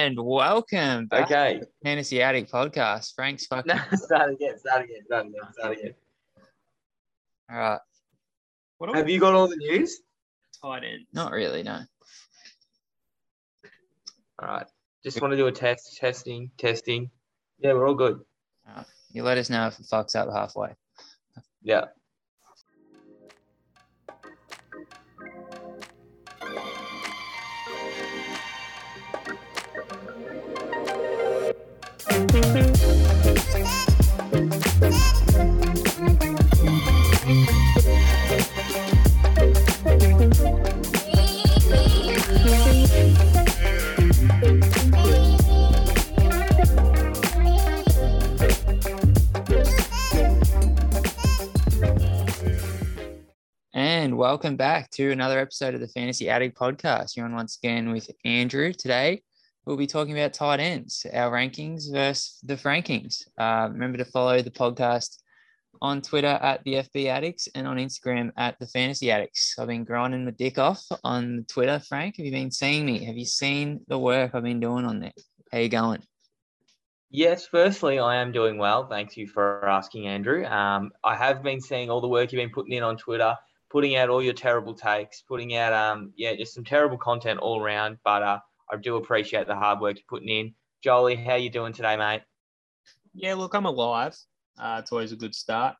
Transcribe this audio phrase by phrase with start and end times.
[0.00, 1.58] And welcome back Okay.
[1.58, 3.14] to the Fantasy Addict podcast.
[3.14, 3.76] Frank's fucking.
[3.76, 4.58] No, start again.
[4.58, 5.04] Start again.
[5.04, 5.40] Start again.
[5.52, 5.94] Start again.
[7.50, 7.78] All right.
[8.78, 10.00] What Have you got all the news?
[10.62, 11.04] tight end?
[11.12, 11.80] Not really, no.
[14.40, 14.66] All right.
[15.04, 15.98] Just want to do a test.
[15.98, 16.50] Testing.
[16.56, 17.10] Testing.
[17.58, 18.20] Yeah, we're all good.
[19.12, 20.70] You let us know if it fucks up halfway.
[21.62, 21.84] Yeah.
[54.20, 57.16] Welcome back to another episode of the Fantasy Addict podcast.
[57.16, 58.70] You're on once again with Andrew.
[58.70, 59.22] Today,
[59.64, 63.26] we'll be talking about tight ends, our rankings versus the Frankings.
[63.38, 65.16] Uh, remember to follow the podcast
[65.80, 69.54] on Twitter at the FB Addicts and on Instagram at the Fantasy Addicts.
[69.58, 71.80] I've been grinding my dick off on Twitter.
[71.80, 73.02] Frank, have you been seeing me?
[73.06, 75.12] Have you seen the work I've been doing on there?
[75.50, 76.02] How you going?
[77.10, 78.86] Yes, firstly, I am doing well.
[78.86, 80.44] Thank you for asking, Andrew.
[80.44, 83.34] Um, I have been seeing all the work you've been putting in on Twitter,
[83.70, 87.62] putting out all your terrible takes, putting out, um, yeah, just some terrible content all
[87.62, 87.98] around.
[88.04, 88.38] But uh,
[88.70, 90.54] I do appreciate the hard work you're putting in.
[90.82, 92.22] Jolie, how you doing today, mate?
[93.14, 94.16] Yeah, look, I'm alive.
[94.58, 95.76] Uh, it's always a good start.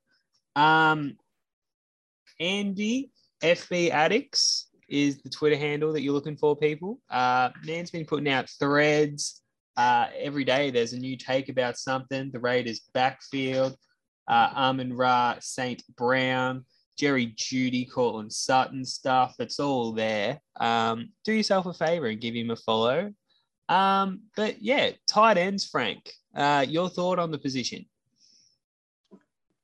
[0.57, 1.17] Um,
[2.39, 3.11] Andy
[3.43, 7.01] FB Addicts is the Twitter handle that you're looking for, people.
[7.11, 9.43] Uh, man's been putting out threads
[9.77, 10.71] uh, every day.
[10.71, 12.31] There's a new take about something.
[12.31, 13.77] The Raiders backfield,
[14.29, 16.65] uh, Amon-Ra, Saint Brown,
[16.97, 19.37] Jerry Jeudy, Courtland Sutton stuff.
[19.39, 20.41] It's all there.
[20.59, 23.13] Um, do yourself a favor and give him a follow.
[23.69, 26.13] Um, but yeah, tight ends, Frank.
[26.35, 27.87] Uh, your thought on the position?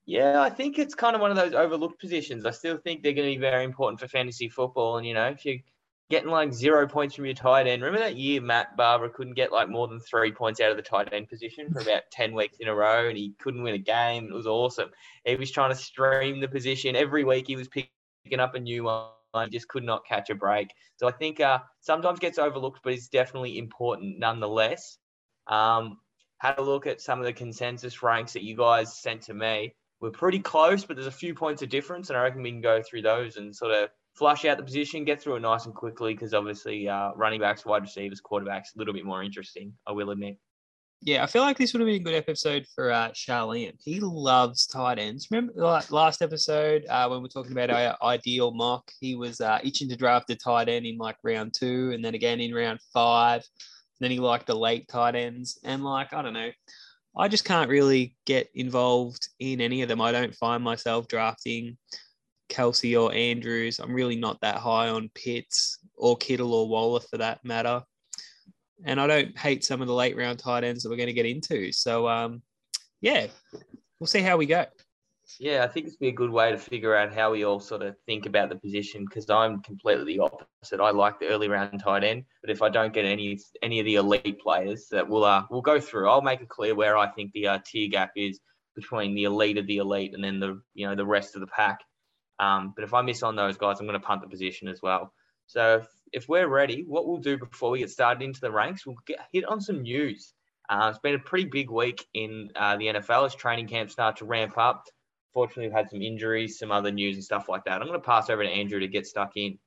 [0.07, 2.47] Yeah, I think it's kind of one of those overlooked positions.
[2.47, 4.99] I still think they're going to be very important for fantasy football.
[4.99, 5.59] And, you know, if you're
[6.09, 9.53] getting like zero points from your tight end, remember that year Matt Barber couldn't get
[9.53, 12.59] like more than three points out of the tight end position for about 10 weeks
[12.61, 14.27] in a row and he couldn't win a game.
[14.27, 14.91] It was awesome.
[15.25, 16.97] He was trying to stream the position.
[16.97, 19.11] Every week he was picking up a new one.
[19.51, 20.71] Just could not catch a break.
[20.97, 24.99] So I think uh, sometimes gets overlooked, but it's definitely important nonetheless.
[25.47, 25.99] Um,
[26.39, 29.75] had a look at some of the consensus ranks that you guys sent to me
[30.01, 32.61] we're pretty close, but there's a few points of difference, and I reckon we can
[32.61, 35.75] go through those and sort of flush out the position, get through it nice and
[35.75, 39.93] quickly, because obviously uh, running backs, wide receivers, quarterbacks, a little bit more interesting, I
[39.93, 40.39] will admit.
[41.03, 43.75] Yeah, I feel like this would have been a good episode for uh, Charlene.
[43.85, 45.29] He loves tight ends.
[45.31, 45.53] Remember
[45.91, 48.91] last episode uh, when we are talking about our ideal mock?
[48.99, 52.15] He was uh, itching to draft a tight end in like round two, and then
[52.15, 53.43] again in round five.
[53.43, 56.51] And then he liked the late tight ends, and like I don't know.
[57.15, 60.01] I just can't really get involved in any of them.
[60.01, 61.77] I don't find myself drafting
[62.49, 63.79] Kelce or Andrews.
[63.79, 67.83] I'm really not that high on Pitts or Kittle or Waller for that matter.
[68.85, 71.13] And I don't hate some of the late round tight ends that we're going to
[71.13, 71.73] get into.
[71.73, 72.43] So, um,
[73.01, 73.27] yeah,
[73.99, 74.67] we'll see how we go.
[75.41, 77.83] Yeah, I think it's be a good way to figure out how we all sort
[77.83, 80.81] of think about the position because I'm completely the opposite.
[80.81, 83.87] I like the early round tight end, but if I don't get any any of
[83.87, 86.09] the elite players, that we'll uh, we'll go through.
[86.09, 88.39] I'll make it clear where I think the uh, tier gap is
[88.77, 91.49] between the elite of the elite and then the you know the rest of the
[91.49, 91.81] pack.
[92.39, 94.81] Um, but if I miss on those guys, I'm going to punt the position as
[94.83, 95.13] well.
[95.47, 98.87] So if, if we're ready, what we'll do before we get started into the ranks,
[98.87, 100.35] we'll get hit on some news.
[100.69, 104.17] Uh, it's been a pretty big week in uh, the NFL as training camps start
[104.17, 104.85] to ramp up
[105.37, 107.83] fortunately, we've had some injuries, some other news and stuff like that.
[107.83, 109.59] I'm going to pass over to Andrew to get stuck in.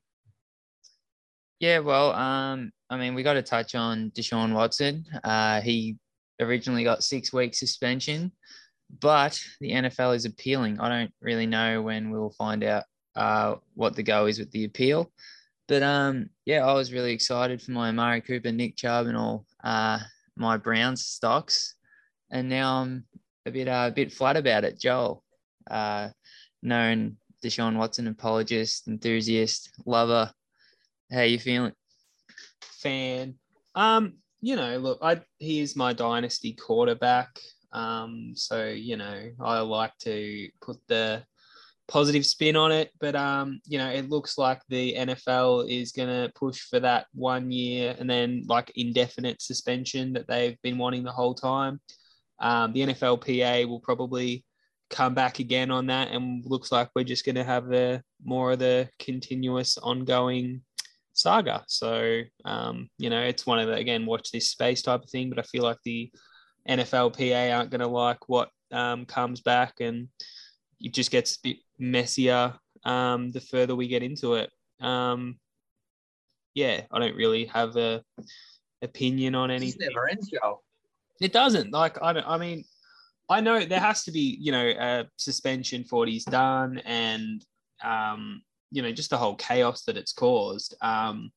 [1.60, 5.04] Yeah, well, um, I mean, we got to touch on Deshaun Watson.
[5.22, 5.96] Uh, he
[6.40, 8.32] originally got six week suspension,
[9.00, 10.80] but the NFL is appealing.
[10.80, 12.84] I don't really know when we'll find out
[13.14, 15.10] uh, what the go is with the appeal.
[15.68, 19.46] But um, yeah, I was really excited for my Amari Cooper, Nick Chubb, and all
[19.62, 20.00] uh,
[20.36, 21.76] my Browns stocks,
[22.30, 23.04] and now I'm
[23.46, 24.80] a bit uh, a bit flat about it.
[24.80, 25.22] Joel,
[25.70, 26.08] uh,
[26.62, 30.32] known Deshaun Watson apologist, enthusiast, lover.
[31.12, 31.72] How you feeling?
[32.62, 33.34] Fan.
[33.74, 37.38] Um, you know, look, I he is my dynasty quarterback.
[37.72, 41.22] Um, so you know, I like to put the
[41.88, 46.30] positive spin on it, but um, you know, it looks like the NFL is gonna
[46.34, 51.12] push for that one year and then like indefinite suspension that they've been wanting the
[51.12, 51.80] whole time.
[52.38, 54.44] Um, the NFLPA will probably
[54.90, 58.52] come back again on that, and looks like we're just going to have the more
[58.52, 60.62] of the continuous, ongoing
[61.12, 61.64] saga.
[61.68, 65.30] So, um, you know, it's one of the, again, watch this space type of thing,
[65.30, 66.10] but I feel like the
[66.68, 70.08] NFLPA aren't going to like what um, comes back and
[70.80, 72.54] it just gets a bit messier
[72.84, 74.50] um, the further we get into it.
[74.80, 75.38] Um,
[76.54, 78.02] yeah, I don't really have a
[78.82, 80.62] opinion on It never ends, Joel.
[81.20, 81.70] It doesn't.
[81.70, 82.64] Like I, don't, I mean,
[83.28, 87.44] I know there has to be, you know, a suspension for what he's done, and
[87.84, 90.74] um, you know, just the whole chaos that it's caused.
[90.80, 91.30] Um,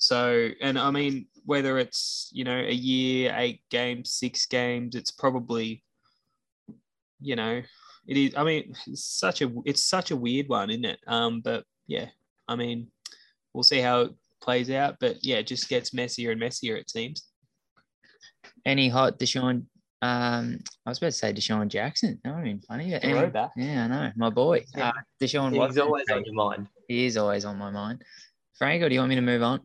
[0.00, 5.10] so, and I mean, whether it's you know a year, eight games, six games, it's
[5.10, 5.84] probably,
[7.20, 7.60] you know,
[8.06, 8.34] it is.
[8.34, 11.00] I mean, it's such a it's such a weird one, isn't it?
[11.06, 12.06] Um, but yeah,
[12.48, 12.88] I mean,
[13.52, 14.96] we'll see how it plays out.
[15.00, 16.76] But yeah, it just gets messier and messier.
[16.76, 17.26] It seems.
[18.64, 19.66] Any hot Deshaun?
[20.02, 22.18] Um, I was about to say DeSean Jackson.
[22.24, 22.90] That would have been funny.
[22.90, 23.50] but any- Throwback.
[23.54, 24.12] yeah, I know.
[24.16, 24.64] My boy.
[24.74, 25.82] Uh, Deshaun He's Watson.
[25.82, 26.68] always on your mind.
[26.88, 28.02] He is always on my mind.
[28.56, 29.60] Frank, or do you want me to move on?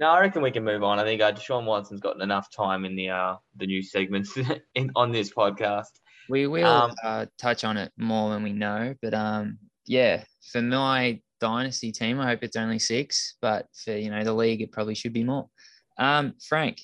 [0.00, 0.98] No, I reckon we can move on.
[0.98, 4.36] I think uh, Deshaun Watson's gotten enough time in the uh the news segments
[4.74, 5.90] in, on this podcast.
[6.28, 8.94] We will Um, uh, touch on it more when we know.
[9.02, 13.36] But um, yeah, for my dynasty team, I hope it's only six.
[13.40, 15.48] But for you know the league, it probably should be more.
[15.98, 16.80] Um, Frank,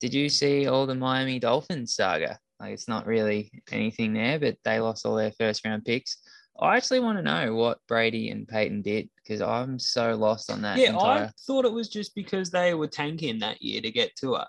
[0.00, 2.38] did you see all the Miami Dolphins saga?
[2.60, 6.18] Like it's not really anything there, but they lost all their first round picks.
[6.60, 10.62] I actually want to know what Brady and Peyton did because I'm so lost on
[10.62, 10.78] that.
[10.78, 11.24] Yeah, entire...
[11.24, 14.46] I thought it was just because they were tanking that year to get to her.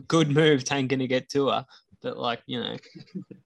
[0.08, 1.66] Good move tanking to get to her.
[2.02, 2.76] But like, you know,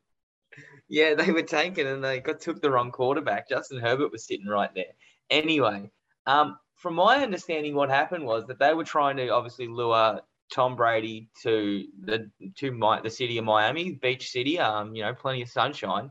[0.88, 3.49] Yeah, they were tanking and they got took the wrong quarterback.
[3.49, 4.93] Justin Herbert was sitting right there.
[5.31, 5.90] Anyway,
[6.26, 10.20] um, from my understanding, what happened was that they were trying to obviously lure
[10.52, 14.58] Tom Brady to the to my, the city of Miami, beach city.
[14.58, 16.11] Um, you know, plenty of sunshine.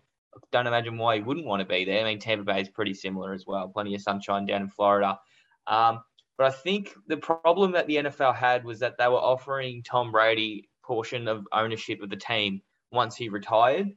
[0.52, 2.02] Don't imagine why he wouldn't want to be there.
[2.02, 3.68] I mean, Tampa Bay is pretty similar as well.
[3.68, 5.20] Plenty of sunshine down in Florida.
[5.68, 6.02] Um,
[6.38, 10.12] but I think the problem that the NFL had was that they were offering Tom
[10.12, 13.90] Brady portion of ownership of the team once he retired.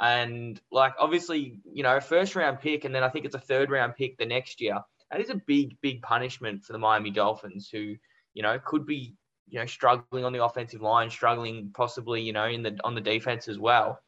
[0.00, 3.70] And like obviously, you know, first round pick, and then I think it's a third
[3.70, 4.80] round pick the next year.
[5.10, 7.94] That is a big, big punishment for the Miami Dolphins, who
[8.34, 9.14] you know could be
[9.48, 13.00] you know struggling on the offensive line, struggling possibly you know in the on the
[13.00, 14.00] defense as well.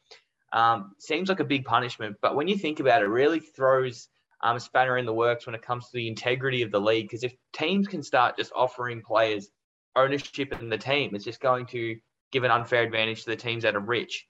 [0.53, 4.07] Um, seems like a big punishment, but when you think about it, it really throws
[4.41, 7.05] um, spanner in the works when it comes to the integrity of the league.
[7.05, 9.49] Because if teams can start just offering players
[9.95, 11.97] ownership in the team, it's just going to
[12.31, 14.25] give an unfair advantage to the teams that are rich.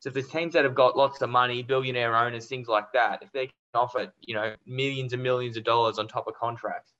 [0.00, 3.22] So if there's teams that have got lots of money, billionaire owners, things like that,
[3.22, 6.92] if they can offer, you know, millions and millions of dollars on top of contracts,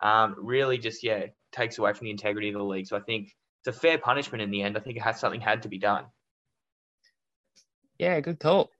[0.00, 2.86] um, really just yeah takes away from the integrity of the league.
[2.86, 4.76] So I think it's a fair punishment in the end.
[4.76, 6.04] I think it has something had to be done.
[7.98, 8.70] Yeah, good call.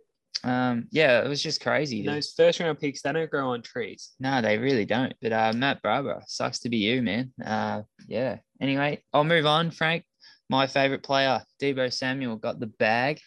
[0.43, 2.02] Um, yeah, it was just crazy.
[2.02, 4.12] to- those first round picks, they don't grow on trees.
[4.20, 5.14] No, they really don't.
[5.22, 7.32] But uh, Matt Barber, sucks to be you, man.
[7.44, 8.38] Uh, yeah.
[8.61, 9.70] Anyway, I'll move on.
[9.70, 10.05] Frank,
[10.50, 13.20] my favorite player, Deebo Samuel, got the bag.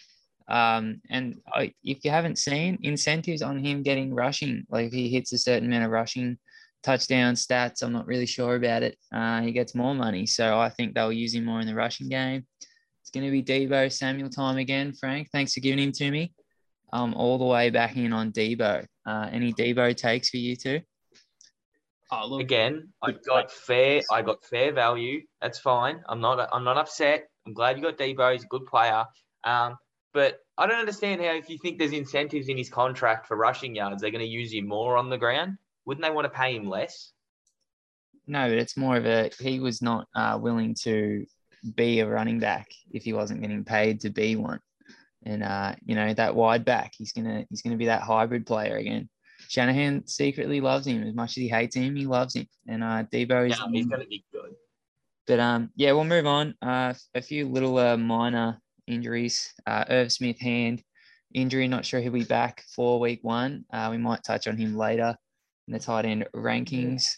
[0.48, 5.10] Um, and I, if you haven't seen incentives on him getting rushing, like if he
[5.10, 6.38] hits a certain amount of rushing
[6.84, 8.98] touchdown stats, I'm not really sure about it.
[9.12, 12.08] Uh, he gets more money, so I think they'll use him more in the rushing
[12.08, 12.46] game.
[13.08, 15.30] It's going to be Deebo Samuel time again, Frank.
[15.32, 16.34] Thanks for giving him to me.
[16.92, 18.86] Um, all the way back in on Deebo.
[19.06, 20.82] Uh, any Deebo takes for you too?
[22.12, 24.02] Oh, look, Again, I Good got fair.
[24.12, 25.22] I got fair value.
[25.42, 26.02] That's fine.
[26.10, 26.50] I'm not.
[26.52, 27.30] I'm not upset.
[27.46, 28.34] I'm glad you got Deebo.
[28.34, 29.06] He's a good player.
[29.46, 29.78] Um,
[30.14, 33.74] but I don't understand how if you think there's incentives in his contract for rushing
[33.74, 35.58] yards, they're going to use him more on the ground.
[35.86, 37.14] Wouldn't they want to pay him less?
[38.28, 41.26] No, but it's more of a he was not uh, willing to
[41.68, 44.60] be a running back if he wasn't getting paid to be one.
[45.24, 48.78] And uh, you know that wide back, he's gonna he's gonna be that hybrid player
[48.78, 49.10] again.
[49.50, 51.96] Shanahan secretly loves him as much as he hates him.
[51.96, 53.58] He loves him, and uh, Deebo is.
[53.58, 54.56] Yeah, he's going to be good.
[55.26, 56.56] But um, yeah, we'll move on.
[56.62, 59.54] Uh, a few little uh, minor injuries.
[59.66, 60.82] Uh, Irv Smith hand
[61.34, 61.68] injury.
[61.68, 63.66] Not sure he'll be back for week one.
[63.72, 65.16] Uh, we might touch on him later
[65.68, 67.14] in the tight end rankings.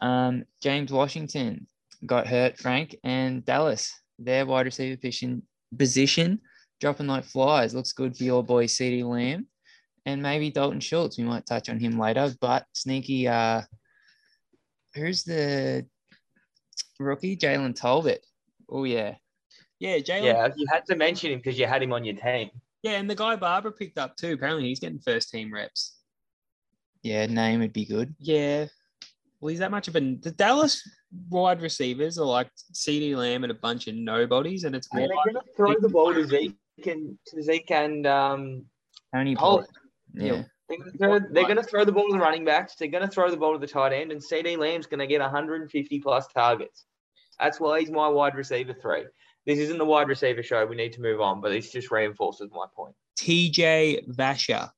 [0.00, 1.66] Um, James Washington
[2.04, 5.42] got hurt, Frank, and Dallas, their wide receiver position,
[5.76, 6.40] position
[6.80, 7.74] dropping like flies.
[7.74, 9.46] Looks good for your boy CeeDee Lamb.
[10.06, 11.18] And maybe Dalton Schultz.
[11.18, 12.32] We might touch on him later.
[12.40, 13.62] But sneaky uh
[14.94, 15.86] who's the
[16.98, 17.36] rookie?
[17.36, 18.20] Jalen Tolbert.
[18.68, 19.16] Oh yeah.
[19.78, 20.24] yeah, Jalen.
[20.24, 22.50] Yeah, you had to mention him because you had him on your team.
[22.82, 24.32] Yeah, and the guy Barbara picked up too.
[24.32, 25.96] Apparently, he's getting first team reps.
[27.02, 28.14] Yeah, name would be good.
[28.18, 28.66] Yeah.
[29.40, 30.00] Well, he's that much of a.
[30.00, 30.82] The Dallas
[31.28, 35.08] wide receivers are like CeeDee Lamb and a bunch of nobodies, and it's And they're
[35.08, 38.64] like, going to throw the ball to Zeke and to Zeke and um,
[39.14, 39.66] Tony Pollard.
[40.16, 40.36] Pollard.
[40.36, 40.42] Yeah.
[40.68, 42.76] They're gonna, throw, they're gonna throw the ball to the running backs.
[42.76, 45.98] They're gonna throw the ball to the tight end, and CeeDee Lamb's gonna get 150
[45.98, 46.86] plus targets.
[47.40, 49.04] That's why he's my wide receiver three.
[49.46, 50.64] This isn't the wide receiver show.
[50.66, 52.94] We need to move on, but this just reinforces my point.
[53.18, 54.70] TJ Vasher.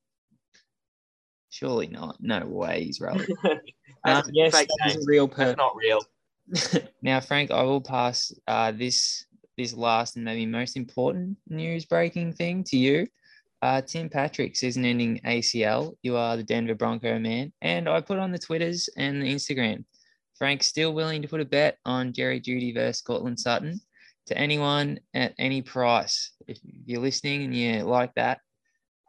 [1.51, 2.17] Surely not.
[2.21, 3.39] No way he's relevant.
[3.45, 3.57] Uh,
[4.05, 6.01] That's a yes, fake that is a real That's not real.
[7.03, 9.27] now, Frank, I will pass uh, this
[9.59, 13.07] this last and maybe most important news breaking thing to you.
[13.61, 15.95] Uh, Tim Patrick season-ending ACL.
[16.03, 19.85] You are the Denver Bronco man, and I put on the Twitters and the Instagram.
[20.37, 23.81] Frank's still willing to put a bet on Jerry Jeudy versus Courtland Sutton
[24.27, 26.33] to anyone at any price.
[26.49, 28.41] If you're listening and you like that,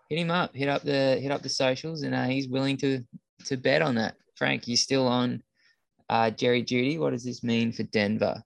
[0.09, 0.55] hit him up.
[0.55, 3.03] Hit up the hit up the socials, and uh, he's willing to
[3.45, 4.15] to bet on that.
[4.35, 5.41] Frank, you still on
[6.13, 6.99] uh, Jerry Jeudy?
[6.99, 8.43] What does this mean for Denver?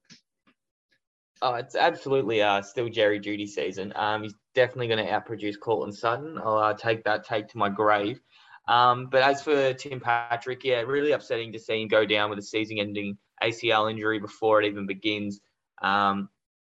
[1.41, 3.91] Oh, it's absolutely uh, still Jerry Jeudy season.
[3.97, 6.39] Um, he's definitely going to outproduce Courtland Sutton.
[6.41, 8.21] I'll uh, take that take to my grave.
[8.69, 12.39] Um, but as for Tim Patrick, yeah, really upsetting to see him go down with
[12.39, 15.41] a season-ending ACL injury before it even begins.
[15.81, 16.29] Um,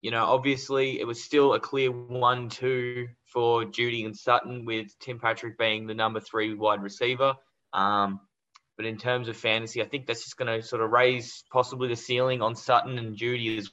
[0.01, 5.19] you know, obviously it was still a clear one-two for Jeudy and Sutton, with Tim
[5.19, 7.35] Patrick being the number three wide receiver.
[7.75, 8.21] Um,
[8.79, 11.89] but in terms of fantasy, I think that's just going to sort of raise possibly
[11.89, 13.69] the ceiling on Sutton and Jeudy as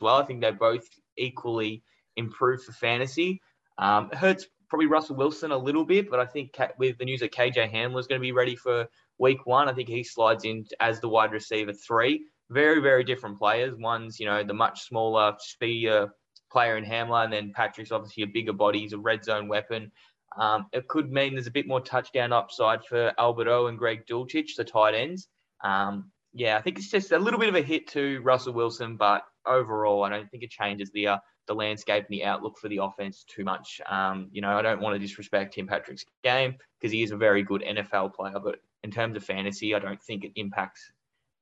[0.00, 0.14] well.
[0.14, 1.82] I think they both equally
[2.16, 3.42] improve for fantasy.
[3.78, 7.20] Um, it hurts probably Russell Wilson a little bit, but I think with the news
[7.20, 8.86] that KJ Hamler is going to be ready for
[9.18, 12.26] week one, I think he slides in as the wide receiver three.
[12.48, 13.74] Very, very different players.
[13.76, 16.14] One's, you know, the much smaller, speedier
[16.52, 18.80] player in Hamler, and then Patrick's obviously a bigger body.
[18.80, 19.90] He's a red zone weapon.
[20.38, 24.06] Um, it could mean there's a bit more touchdown upside for Albert O and Greg
[24.06, 25.28] Dulcich, the tight ends.
[25.62, 28.96] Um, yeah, I think it's just a little bit of a hit to Russell Wilson,
[28.96, 32.68] but overall, I don't think it changes the uh, the landscape and the outlook for
[32.68, 33.80] the offense too much.
[33.88, 37.16] Um, you know, I don't want to disrespect Tim Patrick's game because he is a
[37.16, 40.90] very good NFL player, but in terms of fantasy, I don't think it impacts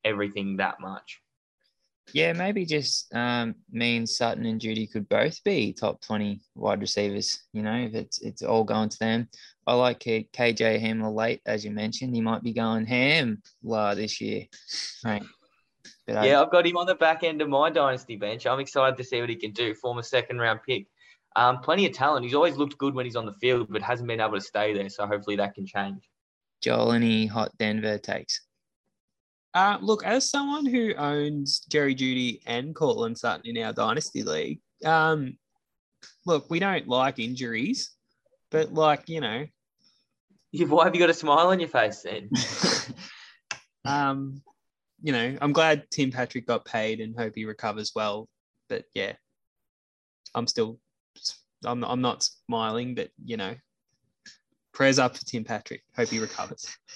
[0.05, 1.22] everything that much.
[2.13, 7.43] Yeah, maybe just um, means Sutton and Jeudy could both be top 20 wide receivers.
[7.53, 9.29] You know, if it's it's all going to them.
[9.67, 12.15] I like KJ Hamler late, as you mentioned.
[12.15, 14.47] He might be going ham la this year.
[15.05, 15.23] Right.
[16.07, 18.47] But uh, Yeah, I've got him on the back end of my dynasty bench.
[18.47, 19.75] I'm excited to see what he can do.
[19.75, 20.87] Former second round pick.
[21.37, 22.25] Um, plenty of talent.
[22.25, 24.75] He's always looked good when he's on the field, but hasn't been able to stay
[24.75, 24.91] there.
[24.91, 26.09] So hopefully that can change.
[26.61, 28.43] Joel, any hot Denver takes?
[29.55, 34.61] Uh, look, as someone who owns Jerry Jeudy and Courtland Sutton in our dynasty league,
[34.85, 35.37] um,
[36.25, 37.91] look, we don't like injuries,
[38.51, 39.45] but like you know,
[40.53, 42.31] Why have you got a smile on your face then?
[43.85, 44.43] um,
[45.03, 48.29] you know, I'm glad Tim Patrick got paid and hope he recovers well.
[48.69, 49.15] But yeah,
[50.35, 50.79] I'm still,
[51.65, 53.55] I'm I'm not smiling, but you know,
[54.73, 55.83] prayers up for Tim Patrick.
[55.97, 56.67] Hope he recovers.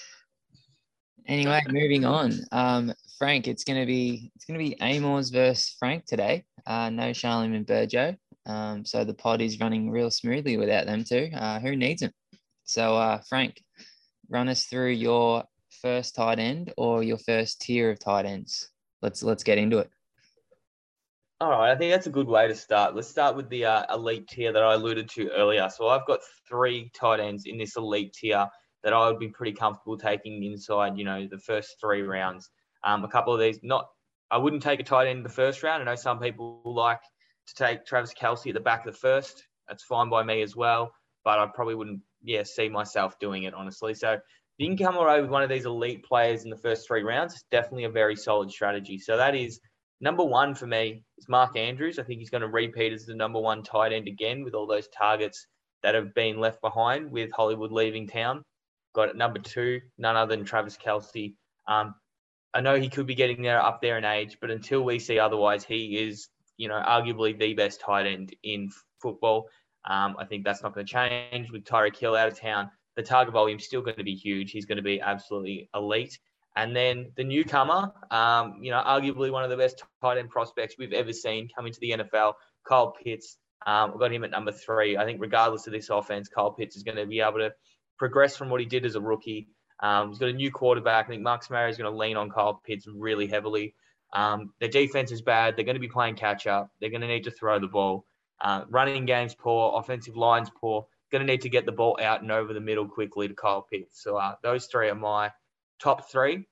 [1.26, 2.32] Anyway, moving on.
[2.52, 6.44] Um, Frank, it's gonna be it's gonna be Amors versus Frank today.
[6.66, 8.16] Uh, no Charlene and Burjo.
[8.46, 11.30] Um, so the pod is running real smoothly without them two.
[11.34, 12.12] Uh, who needs them?
[12.64, 13.60] So uh, Frank,
[14.28, 15.44] run us through your
[15.82, 18.70] first tight end or your first tier of tight ends.
[19.02, 19.90] Let's let's get into it.
[21.40, 22.94] All right, I think that's a good way to start.
[22.94, 25.68] Let's start with the uh, elite tier that I alluded to earlier.
[25.68, 28.46] So I've got three tight ends in this elite tier
[28.86, 32.48] that I would be pretty comfortable taking inside, you know, the first three rounds.
[32.84, 33.88] Um, a couple of these, not,
[34.30, 35.82] I wouldn't take a tight end in the first round.
[35.82, 37.00] I know some people like
[37.48, 39.42] to take Travis Kelce at the back of the first.
[39.66, 40.92] That's fine by me as well,
[41.24, 43.92] but I probably wouldn't, yeah, see myself doing it honestly.
[43.92, 44.20] So if
[44.58, 47.34] you can come away with one of these elite players in the first three rounds,
[47.34, 48.98] it's definitely a very solid strategy.
[48.98, 49.58] So that is
[50.00, 51.98] number one for me is Mark Andrews.
[51.98, 54.68] I think he's going to repeat as the number one tight end again with all
[54.68, 55.44] those targets
[55.82, 58.44] that have been left behind with Hollywood leaving town.
[58.96, 61.34] Got at number two, none other than Travis Kelce.
[61.68, 61.94] Um,
[62.54, 65.18] I know he could be getting there up there in age, but until we see
[65.18, 68.70] otherwise, he is, you know, arguably the best tight end in
[69.02, 69.50] football.
[69.84, 72.70] Um, I think that's not going to change with Tyreek Hill out of town.
[72.96, 74.50] The target volume is still going to be huge.
[74.50, 76.18] He's going to be absolutely elite.
[76.56, 80.76] And then the newcomer, um, you know, arguably one of the best tight end prospects
[80.78, 82.32] we've ever seen coming to the NFL,
[82.66, 83.36] Kyle Pitts.
[83.66, 84.96] Um, I've got him at number three.
[84.96, 87.52] I think regardless of this offense, Kyle Pitts is going to be able to
[87.98, 89.48] progress from what he did as a rookie.
[89.80, 91.06] Um, he's got a new quarterback.
[91.06, 93.74] I think Marcus Mariota is going to lean on Kyle Pitts really heavily.
[94.12, 95.56] Um, their defense is bad.
[95.56, 96.70] They're going to be playing catch up.
[96.80, 98.06] They're going to need to throw the ball.
[98.40, 99.78] Uh, running game's poor.
[99.78, 100.86] Offensive line's poor.
[101.12, 103.62] Going to need to get the ball out and over the middle quickly to Kyle
[103.62, 104.02] Pitts.
[104.02, 105.32] So uh, those three are my
[105.78, 106.46] top three.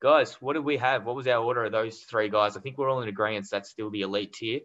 [0.00, 1.04] Guys, what did we have?
[1.04, 2.56] What was our order of those three guys?
[2.56, 4.60] I think we're all in agreement that's still the elite tier.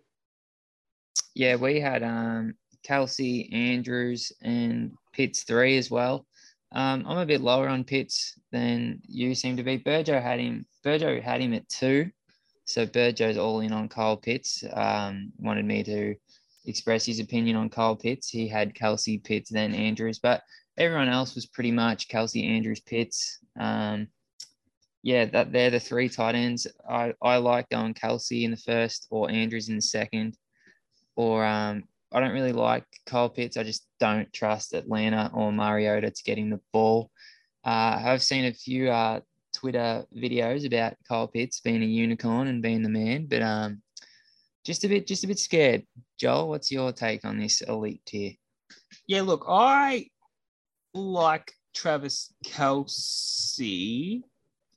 [1.36, 2.56] Yeah, we had um,
[2.88, 6.25] Kelce, Andrews, and Pitts three as well.
[6.72, 9.79] Um, I'm a bit lower on Pitts than you seem to be.
[9.79, 10.65] Burjo had him.
[10.86, 12.12] Burjo had him at two,
[12.65, 14.63] so Burjo's all in on Kyle Pitts.
[14.74, 16.15] Um, wanted me to
[16.65, 18.29] express his opinion on Kyle Pitts.
[18.29, 20.44] He had Kelce, Pitts, then Andrews, but
[20.77, 23.39] everyone else was pretty much Kelce, Andrews, Pitts.
[23.60, 24.08] Um,
[25.03, 26.67] yeah, that they're the three tight ends.
[26.89, 30.38] I, I like going Kelce in the first or Andrews in the second.
[31.15, 33.58] Or um, I don't really like Kyle Pitts.
[33.58, 37.12] I just don't trust Atlanta or Mariota to get the ball.
[37.66, 39.20] Uh, I've seen a few uh,
[39.54, 43.82] Twitter videos about Kyle Pitts being a unicorn and being the man, but um,
[44.66, 45.84] just a bit, just a bit scared.
[46.18, 48.34] Joel, what's your take on this elite tier?
[49.06, 50.08] Yeah, look, I
[50.94, 54.22] like Travis Kelce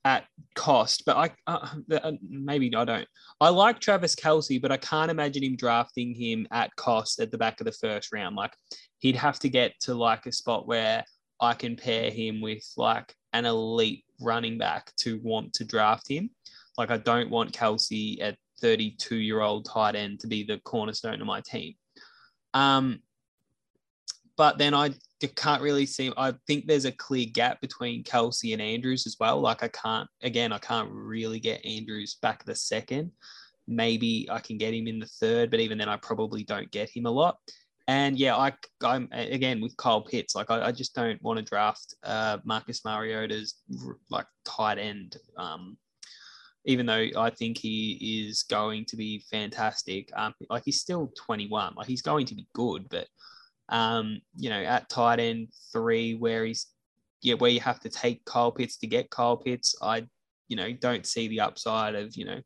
[0.05, 3.09] at cost, but I uh, uh, maybe I don't.
[3.41, 7.39] I like Travis Kelce, but I can't imagine him drafting him at cost at the
[7.39, 8.37] back of the first round.
[8.37, 8.55] Like
[8.99, 11.05] he'd have to get to like a spot where
[11.41, 16.31] I can pair him with like an elite running back to want to draft him.
[16.79, 21.21] Like I don't want Kelce at 32 year old tight end to be the cornerstone
[21.21, 21.75] of my team.
[22.55, 23.01] Um,
[24.37, 24.91] but then I
[25.29, 26.13] can't really see.
[26.17, 29.41] I think there's a clear gap between Kelce and Andrews as well.
[29.41, 33.13] Like I can't, again, I can't really get Andrews back the second.
[33.69, 36.91] Maybe I can get him in the third, but even then, I probably don't get
[36.91, 37.37] him a lot.
[37.87, 40.35] And yeah, I, I'm again with Kyle Pitts.
[40.35, 43.57] Like I, I just don't want to draft uh, Marcus Mariota's
[44.11, 45.17] like tight end.
[45.37, 45.77] Um,
[46.65, 50.11] even though I think he is going to be fantastic.
[50.15, 51.75] Um, like he's still 21.
[51.77, 53.09] Like he's going to be good, but
[53.71, 56.67] um, you know, at tight end three, where he's
[57.23, 60.07] yeah, where you have to take Kyle Pitts to get Kyle Pitts, I
[60.49, 62.41] you know don't see the upside of you know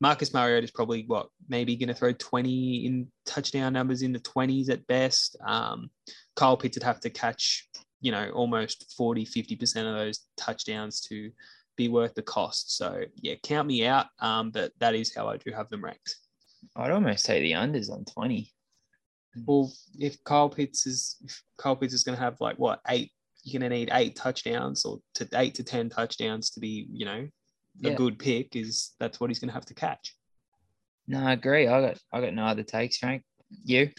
[0.00, 4.20] Marcus Mariota is probably what maybe going to throw 20 in touchdown numbers in the
[4.20, 5.36] 20s at best.
[5.44, 5.90] Um,
[6.36, 7.68] Kyle Pitts would have to catch
[8.00, 11.30] you know almost 40 50% of those touchdowns to
[11.76, 12.76] be worth the cost.
[12.76, 14.06] So yeah, count me out.
[14.18, 16.16] Um, but that is how I do have them ranked.
[16.76, 18.52] I'd almost say the unders on 20.
[19.46, 23.12] Well, if Kyle Pitts is if Kyle Pitts is going to have like what eight,
[23.44, 27.04] you're going to need eight touchdowns or to eight to ten touchdowns to be, you
[27.04, 27.28] know,
[27.84, 27.94] a yeah.
[27.94, 28.56] good pick.
[28.56, 30.14] Is that's what he's going to have to catch.
[31.06, 31.66] No, I agree.
[31.66, 33.22] I got I got no other takes, Frank.
[33.64, 33.90] You?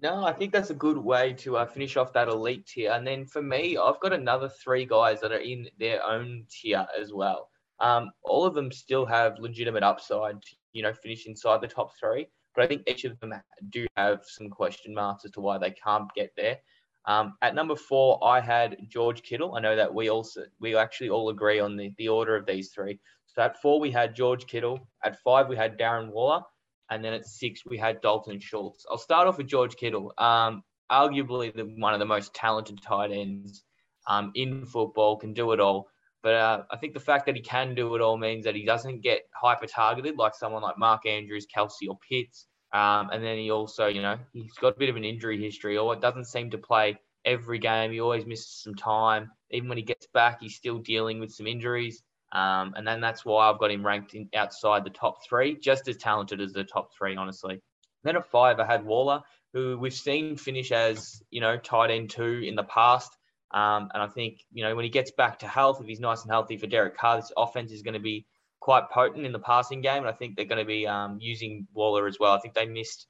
[0.00, 2.92] No, I think that's a good way to uh, finish off that elite tier.
[2.92, 6.86] And then for me, I've got another three guys that are in their own tier
[7.00, 7.48] as well.
[7.80, 11.92] Um, all of them still have legitimate upside to, you know, finish inside the top
[11.98, 13.34] three but I think each of them
[13.70, 16.58] do have some question marks as to why they can't get there.
[17.06, 19.54] Um, at number four, I had George Kittle.
[19.56, 22.70] I know that we also we actually all agree on the, the order of these
[22.70, 22.98] three.
[23.26, 24.88] So at four, we had George Kittle.
[25.04, 26.42] At five, we had Darren Waller.
[26.90, 28.86] And then at six, we had Dalton Schultz.
[28.90, 30.12] I'll start off with George Kittle.
[30.18, 33.64] Um, arguably the, one of the most talented tight ends
[34.06, 35.88] um, in football, can do it all.
[36.24, 38.64] But uh, I think the fact that he can do it all means that he
[38.64, 42.46] doesn't get hyper targeted like someone like Mark Andrews, Kelce, or Pitts.
[42.72, 45.76] Um, and then he also, you know, he's got a bit of an injury history,
[45.76, 47.92] or it doesn't seem to play every game.
[47.92, 49.30] He always misses some time.
[49.50, 52.02] Even when he gets back, he's still dealing with some injuries.
[52.32, 55.86] Um, and then that's why I've got him ranked in, outside the top three, just
[55.88, 57.60] as talented as the top three, honestly.
[58.02, 59.20] Then at five, I had Waller,
[59.52, 63.14] who we've seen finish as, you know, tight end two in the past.
[63.54, 66.22] Um, and I think, you know, when he gets back to health, if he's nice
[66.22, 68.26] and healthy for Derek Carr, this offense is going to be
[68.58, 69.98] quite potent in the passing game.
[69.98, 72.32] And I think they're going to be um, using Waller as well.
[72.32, 73.06] I think they missed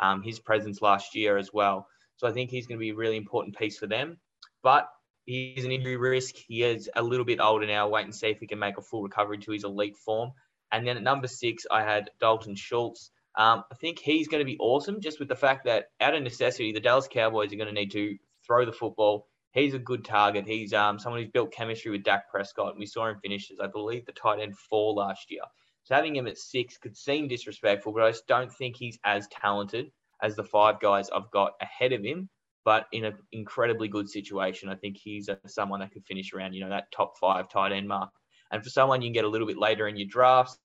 [0.00, 1.86] um, his presence last year as well.
[2.16, 4.18] So I think he's going to be a really important piece for them.
[4.64, 4.88] But
[5.26, 6.34] he's an injury risk.
[6.48, 7.88] He is a little bit older now.
[7.88, 10.32] Wait and see if he can make a full recovery to his elite form.
[10.72, 13.12] And then at number six, I had Dalton Schultz.
[13.36, 16.22] Um, I think he's going to be awesome just with the fact that out of
[16.22, 20.04] necessity, the Dallas Cowboys are going to need to throw the football he's a good
[20.04, 20.46] target.
[20.46, 23.68] He's um, someone who's built chemistry with Dak Prescott, we saw him finish as I
[23.68, 25.42] believe the tight end four last year.
[25.84, 29.28] So having him at six could seem disrespectful, but I just don't think he's as
[29.28, 29.90] talented
[30.22, 32.28] as the five guys I've got ahead of him.
[32.64, 36.54] But in an incredibly good situation, I think he's a, someone that could finish around,
[36.54, 38.10] you know, that top five tight end mark.
[38.50, 40.58] And for someone you can get a little bit later in your drafts,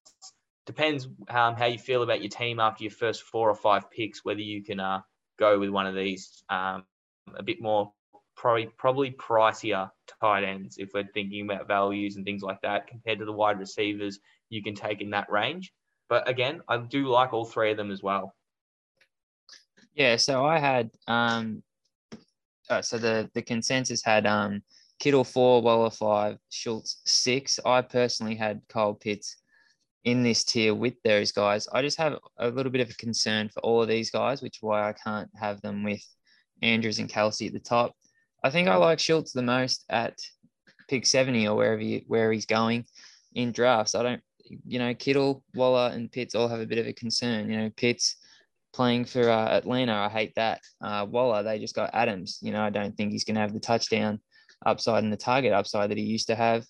[0.65, 4.23] depends um, how you feel about your team after your first four or five picks,
[4.23, 5.01] whether you can uh,
[5.37, 6.85] go with one of these um,
[7.35, 7.91] a bit more
[8.39, 13.19] probably probably pricier tight ends if we're thinking about values and things like that compared
[13.19, 15.73] to the wide receivers you can take in that range.
[16.07, 18.33] But again, I do like all three of them as well.
[19.93, 21.61] Yeah, so I had um
[22.69, 24.63] uh, so the the consensus had um
[24.99, 27.59] Kittle four, Waller five, Schultz six.
[27.65, 29.35] I personally had Kyle Pitts
[30.05, 31.67] in this tier with those guys.
[31.73, 34.57] I just have a little bit of a concern for all of these guys, which
[34.57, 36.01] is why I can't have them with
[36.61, 37.95] Andrews and Kelce at the top.
[38.43, 40.19] I think I like Schultz the most at
[40.87, 42.85] pick 70 or wherever you, where he's going
[43.33, 43.95] in drafts.
[43.95, 44.21] I don't,
[44.65, 47.49] you know, Kittle, Waller, and Pitts all have a bit of a concern.
[47.49, 48.15] You know, Pitts
[48.73, 50.61] playing for uh, Atlanta, I hate that.
[50.81, 52.39] Uh, Waller, they just got Adams.
[52.41, 54.19] You know, I don't think he's going to have the touchdown
[54.65, 56.65] upside and the target upside that he used to have.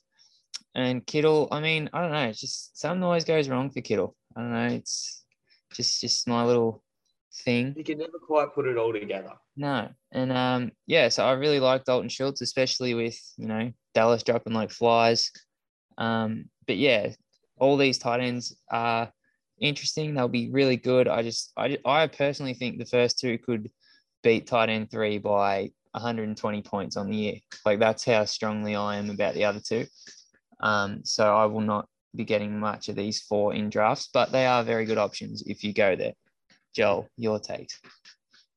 [0.75, 2.27] And Kittle, I mean, I don't know.
[2.27, 4.15] It's just something always goes wrong for Kittle.
[4.35, 4.75] I don't know.
[4.75, 5.23] It's
[5.73, 6.83] just just my little
[7.33, 7.73] thing.
[7.75, 9.33] He can never quite put it all together.
[9.55, 11.09] No, and um, yeah.
[11.09, 15.31] So I really like Dalton Schultz, especially with you know Dallas dropping like flies.
[15.97, 17.11] Um, but yeah,
[17.59, 19.11] all these tight ends are
[19.59, 20.13] interesting.
[20.13, 21.07] They'll be really good.
[21.07, 23.69] I just I I personally think the first two could
[24.23, 27.35] beat tight end three by 120 points on the year.
[27.65, 29.85] Like that's how strongly I am about the other two.
[30.59, 34.45] Um, so I will not be getting much of these four in drafts, but they
[34.45, 36.13] are very good options if you go there.
[36.75, 37.71] Joel, your take.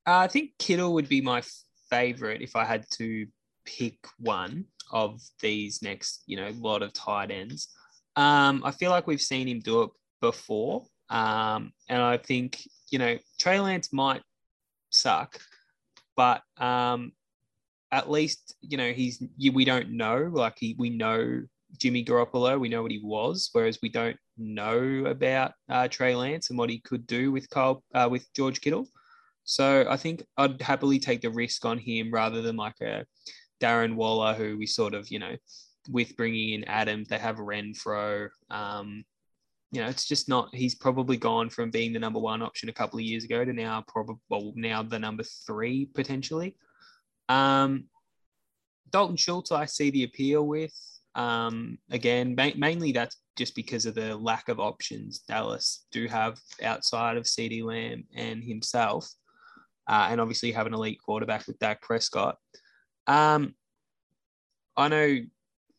[0.07, 1.43] Uh, I think Kittle would be my
[1.91, 3.27] favorite if I had to
[3.65, 7.69] pick one of these next, you know, lot of tight ends.
[8.17, 10.85] Um, I feel like we've seen him do it before.
[11.09, 14.23] Um, and I think, you know, Trey Lance might
[14.91, 15.39] suck,
[16.17, 17.13] but um,
[17.91, 19.23] at least, you know, he's,
[19.53, 21.43] we don't know, like he, we know
[21.79, 22.59] Jimmy Garoppolo.
[22.59, 26.71] We know what he was, whereas we don't know about uh, Trey Lance and what
[26.71, 28.87] he could do with Kyle uh, with George Kittle.
[29.45, 33.05] So I think I'd happily take the risk on him rather than like a
[33.61, 35.37] Darren Waller, who we sort of you know
[35.89, 38.29] with bringing in Adam, they have Renfrow.
[38.51, 39.05] Um,
[39.71, 40.55] you know, it's just not.
[40.55, 43.53] He's probably gone from being the number one option a couple of years ago to
[43.53, 46.57] now probably well, now the number three potentially.
[47.29, 47.85] Um,
[48.91, 50.75] Dalton Schultz, I see the appeal with.
[51.15, 56.39] Um, again, ma- mainly that's just because of the lack of options Dallas do have
[56.63, 59.09] outside of CeeDee Lamb and himself.
[59.89, 62.37] Uh, and obviously have an elite quarterback with Dak Prescott.
[63.07, 63.55] Um,
[64.77, 65.19] I know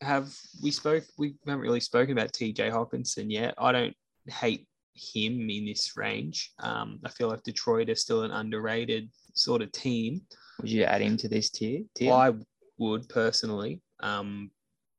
[0.02, 3.54] have we spoke we haven't really spoken about TJ Hockenson yet.
[3.58, 3.96] I don't
[4.28, 6.52] hate him in this range.
[6.60, 10.22] Um, I feel like Detroit is still an underrated sort of team.
[10.62, 11.82] Would you add him to this tier?
[11.96, 12.14] tier?
[12.14, 12.34] I
[12.78, 13.82] would personally.
[14.02, 14.52] Um,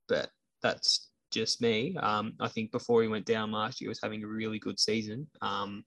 [0.09, 0.31] but
[0.62, 1.97] that's just me.
[2.01, 4.79] Um, I think before he went down last year, he was having a really good
[4.79, 5.27] season.
[5.42, 5.85] Um,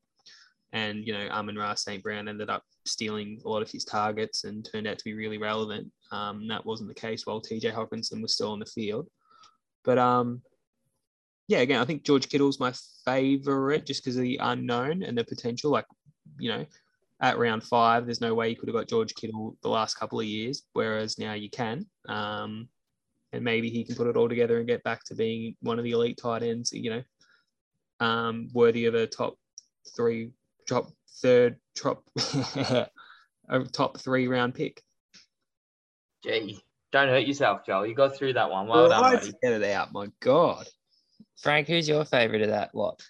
[0.73, 2.03] and you know, Amon-Ra St.
[2.03, 5.37] Brown ended up stealing a lot of his targets and turned out to be really
[5.37, 5.91] relevant.
[6.11, 9.07] Um, that wasn't the case while TJ Hockenson was still on the field.
[9.83, 10.41] But um,
[11.47, 12.73] yeah, again, I think George Kittle's my
[13.05, 15.71] favorite just because of the unknown and the potential.
[15.71, 15.85] Like,
[16.37, 16.65] you know,
[17.21, 20.19] at round five, there's no way you could have got George Kittle the last couple
[20.19, 21.85] of years, whereas now you can.
[22.09, 22.67] Um,
[23.33, 25.83] and maybe he can put it all together and get back to being one of
[25.83, 27.03] the elite tight ends, you know,
[27.99, 29.35] um, worthy of a top
[29.95, 30.31] three,
[30.67, 32.03] top third, top,
[32.55, 32.89] a
[33.71, 34.81] top three round pick.
[36.23, 36.59] Gee,
[36.91, 37.85] don't hurt yourself, Joel.
[37.85, 38.67] You got through that one.
[38.67, 39.33] Well, well done, buddy.
[39.41, 40.67] Get it out, my God.
[41.41, 43.03] Frank, who's your favorite of that lot?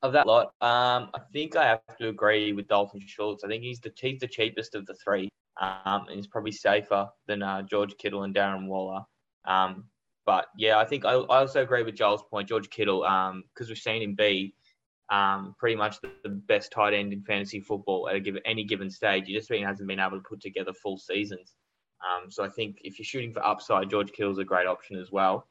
[0.00, 3.42] Of that lot, um, I think I have to agree with Dalton Schultz.
[3.42, 5.28] I think he's the he's the cheapest of the three
[5.60, 9.02] um, and he's probably safer than uh, George Kittle and Darren Waller.
[9.44, 9.84] Um,
[10.26, 13.44] but yeah, I think I, I, also agree with Joel's point, George Kittle, because um,
[13.68, 14.54] we've seen him be
[15.10, 18.62] um, pretty much the, the, best tight end in fantasy football at a given, any
[18.64, 19.24] given stage.
[19.26, 21.54] He just hasn't been able to put together full seasons.
[22.04, 25.10] Um, so I think if you're shooting for upside, George Kittle's a great option as
[25.10, 25.48] well.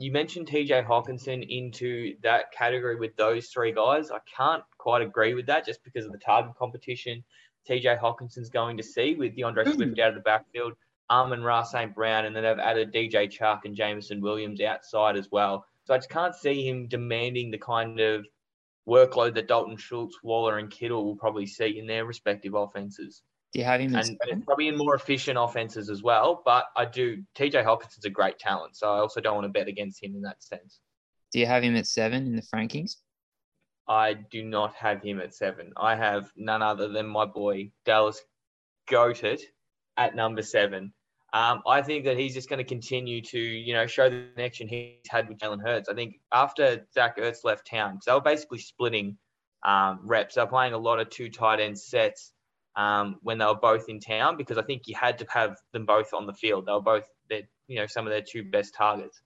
[0.00, 4.10] You mentioned TJ Hockenson into that category with those three guys.
[4.10, 7.22] I can't quite agree with that just because of the target competition
[7.68, 9.74] TJ Hockenson's going to see with DeAndre mm.
[9.74, 10.74] Swift out of the backfield,
[11.10, 11.94] Amon-Ra St.
[11.94, 15.64] Brown, and then they've added DJ Chark and Jameson Williams outside as well.
[15.84, 18.24] So I just can't see him demanding the kind of
[18.88, 23.22] workload that Dalton Schultz, Waller, and Kittle will probably see in their respective offenses.
[23.52, 23.96] Do you have him?
[23.96, 26.42] And, and probably in more efficient offenses as well.
[26.44, 27.22] But I do.
[27.36, 30.22] TJ Hockenson's a great talent, so I also don't want to bet against him in
[30.22, 30.78] that sense.
[31.32, 32.96] Do you have him at seven in the Frankings?
[33.90, 35.72] I do not have him at seven.
[35.76, 38.22] I have none other than my boy Dallas
[38.88, 39.40] Goedert
[39.96, 40.92] at number seven.
[41.32, 44.68] Um, I think that he's just going to continue to, you know, show the connection
[44.68, 45.88] he's had with Jalen Hurts.
[45.88, 49.18] I think after Zach Ertz left town, so they were basically splitting
[49.66, 50.36] um, reps.
[50.36, 52.32] They're playing a lot of two tight end sets
[52.76, 55.84] um, when they were both in town because I think you had to have them
[55.84, 56.66] both on the field.
[56.66, 59.20] They were both, their, you know, some of their two best targets.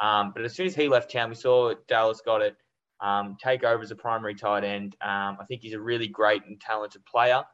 [0.00, 2.56] Um, but as soon as he left town, we saw Dallas Goedert
[3.02, 4.96] um, take over as a primary tight end.
[5.00, 7.44] Um, I think he's a really great and talented player.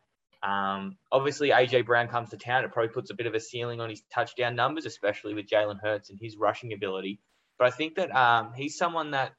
[0.43, 2.65] Um, obviously, AJ Brown comes to town.
[2.65, 5.81] It probably puts a bit of a ceiling on his touchdown numbers, especially with Jalen
[5.83, 7.21] Hurts and his rushing ability.
[7.59, 9.33] But I think that um, he's someone that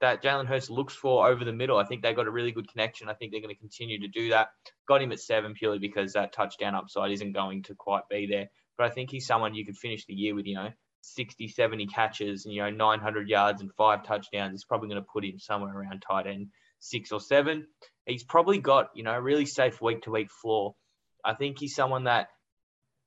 [0.00, 1.76] that Jalen Hurts looks for over the middle.
[1.76, 3.10] I think they got a really good connection.
[3.10, 4.48] I think they're going to continue to do that.
[4.88, 8.48] Got him at seven purely because that touchdown upside isn't going to quite be there.
[8.78, 10.70] But I think he's someone you could finish the year with, you know,
[11.02, 14.54] 60, 70 catches and, you know, 900 yards and five touchdowns.
[14.54, 16.48] It's probably going to put him somewhere around tight end
[16.80, 17.66] six or seven.
[18.06, 20.74] He's probably got, you know, a really safe week to week floor.
[21.24, 22.28] I think he's someone that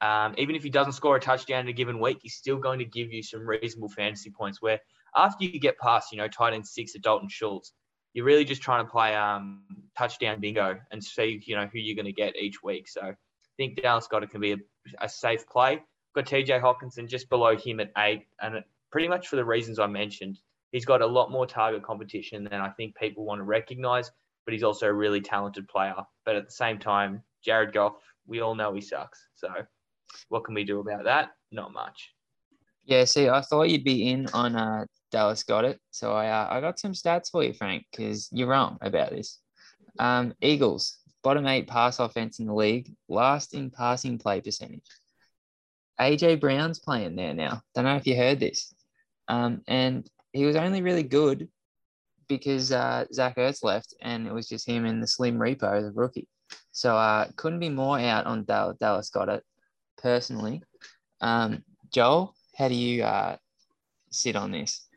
[0.02, 2.80] um, even if he doesn't score a touchdown in a given week, he's still going
[2.80, 4.62] to give you some reasonable fantasy points.
[4.62, 4.80] Where
[5.16, 7.72] after you get past, you know, tight end six at Dalton Schultz,
[8.14, 9.64] you're really just trying to play um,
[9.98, 12.88] touchdown bingo and see, you know, who you're going to get each week.
[12.88, 13.16] So I
[13.58, 14.58] think Dallas Goedert can be a,
[15.02, 15.82] a safe play.
[16.16, 19.88] Got TJ Hockenson just below him at eight, and pretty much for the reasons I
[19.88, 20.40] mentioned.
[20.72, 24.12] He's got a lot more target competition than I think people want to recognize,
[24.46, 25.96] but he's also a really talented player.
[26.26, 27.94] But at the same time, Jared Goff,
[28.26, 29.28] we all know he sucks.
[29.36, 29.50] So
[30.30, 31.32] what can we do about that?
[31.52, 32.12] Not much.
[32.86, 35.80] Yeah, see, I thought you'd be in on uh, Dallas it.
[35.92, 39.40] so I uh, I got some stats for you, Frank, because you're wrong about this.
[40.00, 44.84] Um, Eagles bottom eight pass offense in the league, last in passing play percentage.
[46.00, 47.62] AJ Brown's playing there now.
[47.76, 48.74] Don't know if you heard this,
[49.28, 51.50] um, and he was only really good
[52.28, 55.92] because uh, Zach Ertz left, and it was just him and the Slim Reaper, the
[55.92, 56.28] rookie.
[56.72, 59.42] So uh, couldn't be more out on Dallas Goedert
[59.98, 60.62] personally.
[61.22, 63.38] Um, Joel, how do you uh,
[64.12, 64.88] sit on this?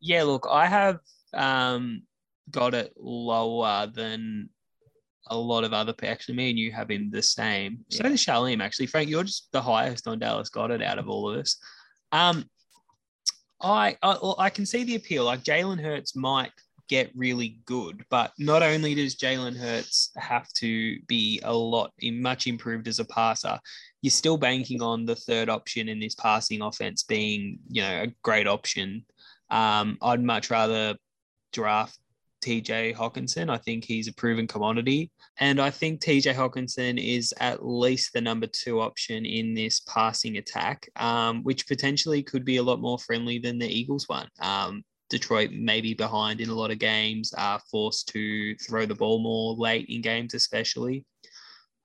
[0.00, 1.00] Yeah, look, I have
[1.32, 2.02] um,
[2.50, 4.48] got it lower than
[5.28, 7.78] a lot of other actually me and you have him the same.
[7.88, 7.98] Yeah.
[7.98, 8.86] So does Shalim actually.
[8.86, 11.56] Frank, you're just the highest on Dallas Goedert out of all of us.
[12.12, 12.44] Um,
[13.60, 15.24] I I, I can see the appeal.
[15.24, 16.52] Like Jalen Hurts might
[16.88, 18.04] get really good.
[18.10, 22.98] But not only does Jalen Hurts have to be a lot in much improved as
[22.98, 23.58] a passer,
[24.02, 28.12] you're still banking on the third option in this passing offense being, you know, a
[28.22, 29.04] great option.
[29.50, 30.96] Um, I'd much rather
[31.52, 31.98] draft
[32.44, 33.48] TJ Hockenson.
[33.48, 35.10] I think he's a proven commodity.
[35.38, 40.36] And I think TJ Hockenson is at least the number two option in this passing
[40.36, 44.28] attack, um, which potentially could be a lot more friendly than the Eagles one.
[44.40, 48.94] Um, Detroit may be behind in a lot of games, are forced to throw the
[48.94, 51.04] ball more late in games, especially.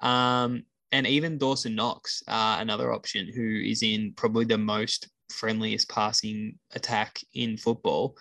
[0.01, 5.89] Um, and even Dawson Knox, uh, another option who is in probably the most friendliest
[5.89, 8.15] passing attack in football.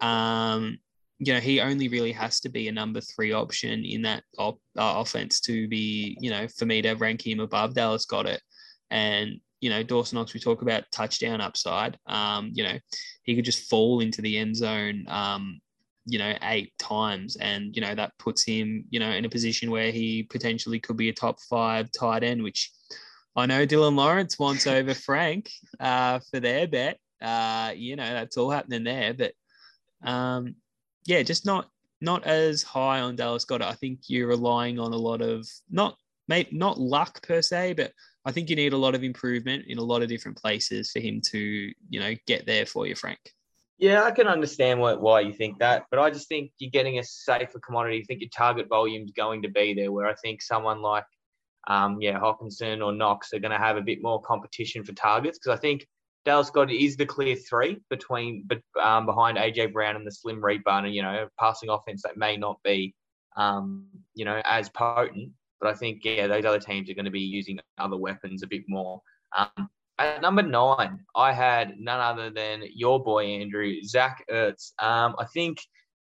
[0.00, 0.78] Um,
[1.18, 4.60] you know, he only really has to be a number three option in that op-
[4.78, 8.40] uh, offense to be, you know, for me to rank him above Dallas Goedert.
[8.90, 11.98] And you know, Dawson Knox, we talk about touchdown upside.
[12.06, 12.78] Um, you know,
[13.24, 15.60] he could just fall into the end zone, um,
[16.06, 17.36] you know, eight times.
[17.36, 20.96] And, you know, that puts him, you know, in a position where he potentially could
[20.96, 22.70] be a top five tight end, which
[23.34, 25.50] I know Dylan Lawrence wants over Frank
[25.80, 26.98] uh, for their bet.
[27.20, 29.12] Uh, you know, that's all happening there.
[29.12, 29.32] But
[30.08, 30.54] um,
[31.08, 33.62] yeah, just not not as high on Dallas Goedert.
[33.62, 35.96] I think you're relying on a lot of not
[36.28, 37.92] mate, not luck per se, but
[38.26, 41.00] I think you need a lot of improvement in a lot of different places for
[41.00, 43.18] him to, you know, get there for you, Frank.
[43.78, 46.98] Yeah, I can understand what, why you think that, but I just think you're getting
[46.98, 48.00] a safer commodity.
[48.00, 51.06] I think your target volume's going to be there, where I think someone like,
[51.68, 55.38] um, yeah, Hockenson or Knox are going to have a bit more competition for targets
[55.38, 55.86] because I think
[56.28, 58.46] Dallas Goedert is the clear three between,
[58.82, 62.36] um, behind AJ Brown and the Slim Reaper, and you know, passing offense that may
[62.36, 62.94] not be,
[63.38, 65.30] um, you know, as potent.
[65.58, 68.46] But I think, yeah, those other teams are going to be using other weapons a
[68.46, 69.00] bit more.
[69.38, 74.72] Um, at number nine, I had none other than your boy, Andrew, Zach Ertz.
[74.80, 75.58] Um, I think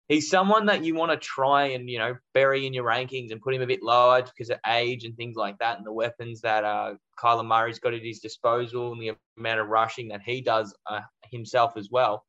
[0.09, 3.41] he's someone that you want to try and, you know, bury in your rankings and
[3.41, 6.41] put him a bit lower because of age and things like that and the weapons
[6.41, 10.41] that uh, Kyler Murray's got at his disposal and the amount of rushing that he
[10.41, 12.25] does uh, himself as well.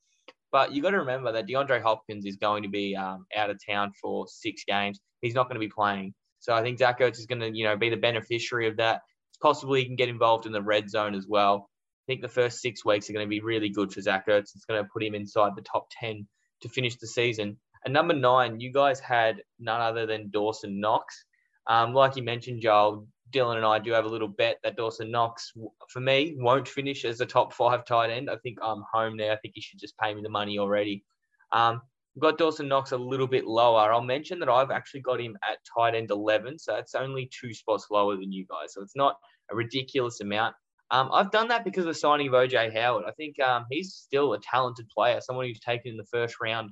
[0.52, 3.60] But you got to remember that DeAndre Hopkins is going to be um, out of
[3.66, 5.00] town for six games.
[5.22, 6.14] He's not going to be playing.
[6.40, 9.02] So I think Zach Ertz is going to, you know, be the beneficiary of that.
[9.32, 11.70] It's possible he can get involved in the red zone as well.
[12.08, 14.56] I think the first six weeks are going to be really good for Zach Ertz.
[14.56, 16.28] It's going to put him inside the top 10
[16.62, 17.58] to finish the season.
[17.86, 21.26] And number nine, you guys had none other than Dawson Knox.
[21.68, 25.12] Um, like you mentioned, Joel, Dylan and I do have a little bet that Dawson
[25.12, 25.54] Knox,
[25.90, 28.30] for me, won't finish as a top five tight end.
[28.30, 29.32] I think I'm home now.
[29.32, 31.04] I think you should just pay me the money already.
[31.52, 31.82] Um,
[32.20, 33.94] got Dawson Knox a little bit lower.
[33.94, 37.54] I'll mention that I've actually got him at tight end 11, so it's only two
[37.54, 38.74] spots lower than you guys.
[38.74, 39.18] So it's not
[39.52, 40.56] a ridiculous amount.
[40.92, 43.06] Um, I've done that because of the signing of OJ Howard.
[43.08, 46.72] I think um, he's still a talented player, someone who's taken in the first round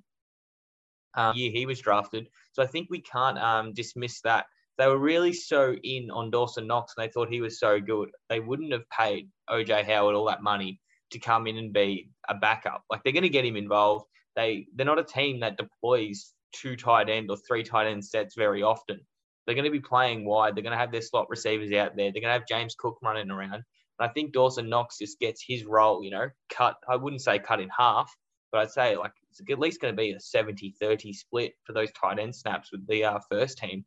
[1.18, 2.28] um, year he was drafted.
[2.54, 4.46] So I think we can't um, dismiss that.
[4.78, 8.10] They were really so in on Dawson Knox and they thought he was so good.
[8.30, 10.80] They wouldn't have paid OJ Howard all that money
[11.12, 12.84] to come in and be a backup.
[12.90, 14.06] Like they're going to get him involved.
[14.36, 18.36] they they're not a team that deploys two tight end or three tight end sets
[18.36, 19.00] very often.
[19.46, 20.56] They're going to be playing wide.
[20.56, 22.12] They're going to have their slot receivers out there.
[22.12, 23.54] They're going to have James Cook running around.
[23.54, 23.64] And
[24.00, 26.76] I think Dawson Knox just gets his role, you know, cut.
[26.88, 28.14] I wouldn't say cut in half,
[28.52, 31.74] but I'd say like it's at least going to be a 70 30 split for
[31.74, 33.86] those tight end snaps with the uh, first team.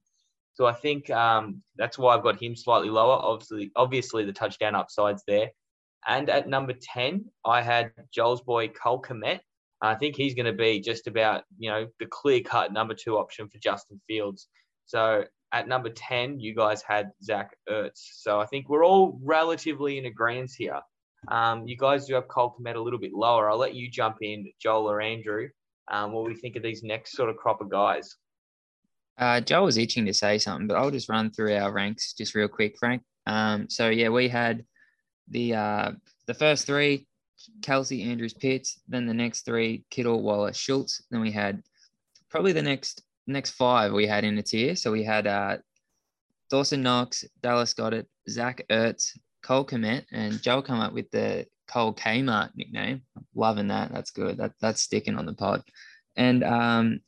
[0.54, 3.16] So I think um, that's why I've got him slightly lower.
[3.16, 5.50] Obviously, obviously the touchdown upsides there.
[6.06, 9.40] And at number 10, I had Joel's boy Cole Kmet.
[9.82, 13.16] I think he's going to be just about, you know, the clear cut number two
[13.16, 14.48] option for Justin Fields.
[14.86, 18.00] So at number 10, you guys had Zach Ertz.
[18.14, 20.80] So I think we're all relatively in agreement here.
[21.28, 23.50] Um, you guys do have Cole Kmet a little bit lower.
[23.50, 25.48] I'll let you jump in, Joel or Andrew.
[25.90, 28.16] Um, what we think of these next sort of crop of guys?
[29.18, 32.34] Uh, Joel was itching to say something, but I'll just run through our ranks just
[32.34, 33.02] real quick, Frank.
[33.26, 34.64] Um, so yeah, we had
[35.28, 35.92] the uh,
[36.26, 37.06] the first three,
[37.60, 38.80] Kelce, Andrews, Pitts.
[38.88, 41.02] Then the next three, Kittle, Wallace, Schultz.
[41.10, 41.62] Then we had
[42.30, 44.74] probably the next next five we had in a tier.
[44.74, 45.58] So we had uh,
[46.50, 51.94] Dawson Knox, Dallas Goedert, Zach Ertz, Cole Kmet, and Joel come up with the Cole
[51.94, 53.02] Kmart nickname.
[53.34, 53.92] Loving that.
[53.92, 54.36] That's good.
[54.36, 55.62] That that's sticking on the pod.
[56.16, 57.00] And um,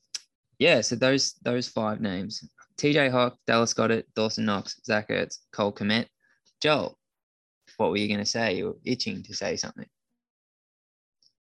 [0.58, 5.72] yeah, so those those five names: TJ Hawk, Dallas Goedert, Dawson Knox, Zach Ertz, Cole
[5.72, 6.06] Kmet.
[6.60, 6.98] Joel,
[7.76, 8.56] what were you going to say?
[8.56, 9.86] You were itching to say something.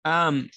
[0.05, 0.49] Um,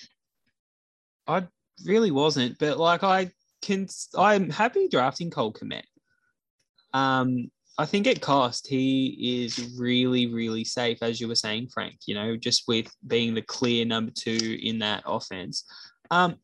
[1.27, 1.47] I
[1.85, 3.31] really wasn't, but like I
[3.63, 5.83] can, I'm happy drafting Cole Kmet.
[6.93, 11.95] Um, I think at cost, he is really, really safe, as you were saying, Frank,
[12.05, 15.65] you know, just with being the clear number two in that offense.
[16.11, 16.37] Um,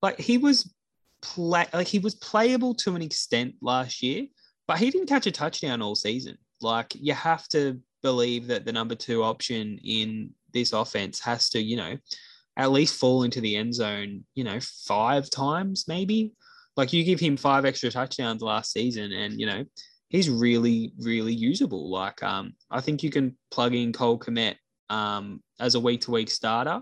[0.00, 0.72] like he was
[1.20, 4.28] play like he was playable to an extent last year,
[4.66, 6.38] but he didn't catch a touchdown all season.
[6.62, 11.60] Like you have to believe that the number two option in this offense has to,
[11.60, 11.98] you know,
[12.56, 16.32] at least fall into the end zone, you know, five times maybe.
[16.78, 19.64] Like you give him five extra touchdowns last season, and you know
[20.08, 21.90] he's really, really usable.
[21.90, 24.56] Like, um, I think you can plug in Cole Kmet
[24.90, 26.80] um, as a week to week starter,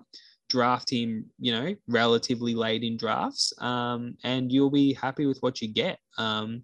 [0.49, 5.61] draft him, you know, relatively late in drafts, um, and you'll be happy with what
[5.61, 5.99] you get.
[6.19, 6.63] Um,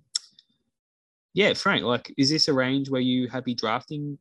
[1.35, 4.19] yeah, Frank, like, is this a range where you happy drafting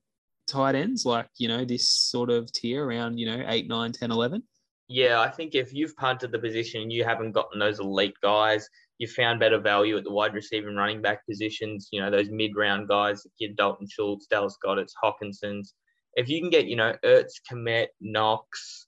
[0.47, 4.11] tight ends, like, you know, this sort of tier around, you know, 8, 9, 10,
[4.11, 4.43] 11?
[4.87, 8.67] Yeah, I think if you've punted the position you haven't gotten those elite guys,
[9.01, 11.89] you found better value at the wide receiver and running back positions.
[11.91, 15.73] You know, those mid round guys, kid Dalton Schultz, Dallas Goedert's, Hockenson's.
[16.13, 18.85] If you can get, you know, Ertz, Kmet, Knox,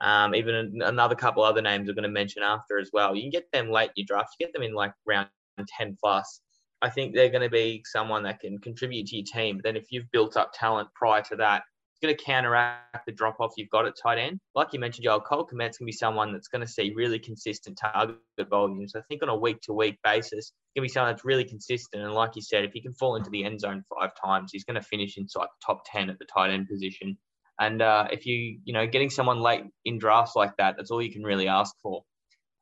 [0.00, 3.30] um, even another couple other names we're going to mention after as well, you can
[3.30, 4.36] get them late in your draft.
[4.38, 6.42] You get them in like round 10 plus.
[6.80, 9.60] I think they're going to be someone that can contribute to your team.
[9.64, 11.64] Then if you've built up talent prior to that,
[11.96, 14.38] it's going to counteract the drop off you've got at tight end.
[14.54, 17.18] Like you mentioned, Joel Cole Kmet's going to be someone that's going to see really
[17.18, 18.18] consistent target
[18.50, 18.94] volumes.
[18.94, 22.02] I think on a week to week basis, going to be someone that's really consistent.
[22.02, 24.64] And like you said, if he can fall into the end zone five times, he's
[24.64, 27.16] going to finish inside the top 10 at the tight end position.
[27.58, 31.00] And uh, if you, you know, getting someone late in drafts like that, that's all
[31.00, 32.02] you can really ask for.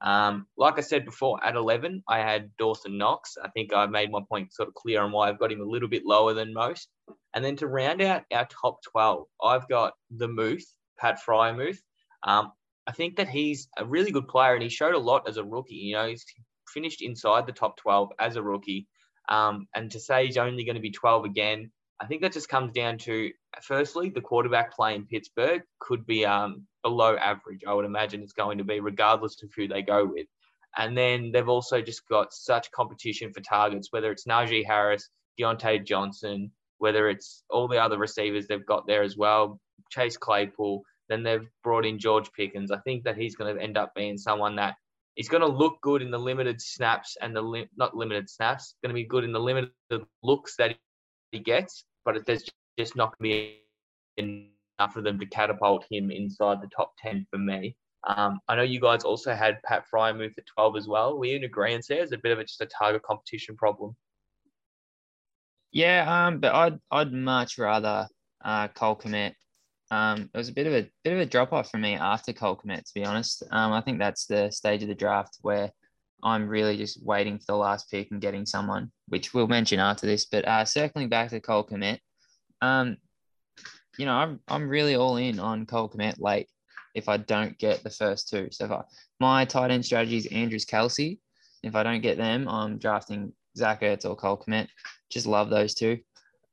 [0.00, 3.36] Um, like I said before, at 11, I had Dawson Knox.
[3.42, 5.64] I think I made my point sort of clear on why I've got him a
[5.64, 6.88] little bit lower than most.
[7.34, 10.66] And then to round out our top 12, I've got the Muth,
[10.98, 11.78] Pat Freiermuth.
[12.22, 12.52] Um,
[12.86, 15.44] I think that he's a really good player and he showed a lot as a
[15.44, 15.74] rookie.
[15.74, 16.24] You know, he's
[16.72, 18.86] finished inside the top 12 as a rookie.
[19.28, 22.48] Um, and to say he's only going to be 12 again, I think that just
[22.48, 23.30] comes down to
[23.62, 27.62] firstly, the quarterback play in Pittsburgh could be um, below average.
[27.66, 30.26] I would imagine it's going to be, regardless of who they go with.
[30.76, 35.08] And then they've also just got such competition for targets, whether it's Najee Harris,
[35.40, 40.82] Diontae Johnson, whether it's all the other receivers they've got there as well, Chase Claypool.
[41.08, 42.70] Then they've brought in George Pickens.
[42.70, 44.74] I think that he's going to end up being someone that
[45.16, 48.90] is going to look good in the limited snaps and the not limited snaps, going
[48.90, 49.70] to be good in the limited
[50.22, 50.76] looks that
[51.30, 52.44] he gets, but there's
[52.78, 53.36] just not going to
[54.16, 54.44] be
[54.78, 57.76] enough of them to catapult him inside the top 10 for me.
[58.06, 61.18] Um, I know you guys also had Pat Freiermuth at 12 as well.
[61.18, 62.02] Were you in agreement there?
[62.02, 63.96] It's a bit of a, just a target competition problem.
[65.72, 68.06] Yeah, um, but I'd I'd much rather
[68.44, 69.34] uh, Cole Kmet.
[69.90, 72.32] Um, it was a bit of a bit of a drop off for me after
[72.32, 73.42] Cole Kmet, to be honest.
[73.50, 75.70] Um, I think that's the stage of the draft where
[76.22, 80.06] I'm really just waiting for the last pick and getting someone, which we'll mention after
[80.06, 80.26] this.
[80.26, 81.98] But uh, circling back to Cole Kmet,
[82.62, 82.98] um,
[83.98, 86.48] you know, I'm I'm really all in on Cole Kmet late
[86.94, 88.48] if I don't get the first two.
[88.50, 88.82] So I,
[89.20, 91.18] my tight end strategy is Andrews Kelce.
[91.62, 94.68] If I don't get them, I'm drafting Zach Ertz or Cole Kmet.
[95.10, 95.98] Just love those two.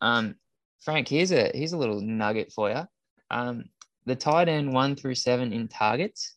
[0.02, 0.36] Um,
[0.82, 2.82] Frank, here's a here's a little nugget for you.
[3.30, 3.66] Um,
[4.06, 6.36] the tight end one through seven in targets,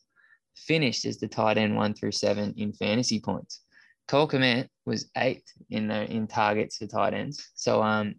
[0.55, 3.61] finished as the tight end one through seven in fantasy points.
[4.07, 7.51] Cole Kmet was eighth in the in targets for tight ends.
[7.55, 8.15] So um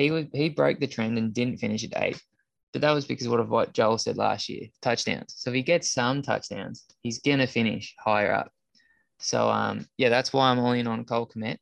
[0.00, 2.22] he was he broke the trend and didn't finish at eight.
[2.72, 5.34] But that was because of what Joel said last year, touchdowns.
[5.36, 8.50] So if he gets some touchdowns, he's gonna finish higher up.
[9.18, 11.58] So um yeah, that's why I'm all in on Cole Kmet.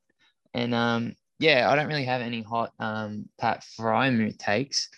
[0.54, 4.88] And um yeah, I don't really have any hot um Pat Freiermuth takes,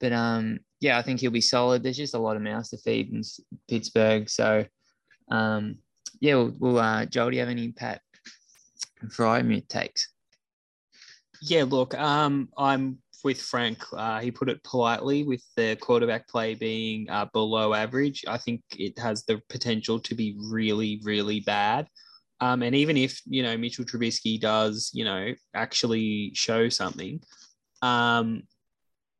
[0.00, 1.82] but um yeah, I think he'll be solid.
[1.82, 3.22] There's just a lot of mouths to feed in
[3.68, 4.64] Pittsburgh, so
[5.30, 5.78] um
[6.20, 8.00] yeah, we'll, we'll uh Joel, do you have any Pat
[9.06, 10.08] Freiermuth takes?
[11.42, 13.82] Yeah, look, um, I'm with Frank.
[13.92, 18.24] Uh, he put it politely with the quarterback play being uh, below average.
[18.26, 21.88] I think it has the potential to be really, really bad.
[22.40, 27.20] Um, and even if, you know, Mitchell Trubisky does, you know, actually show something,
[27.82, 28.42] um,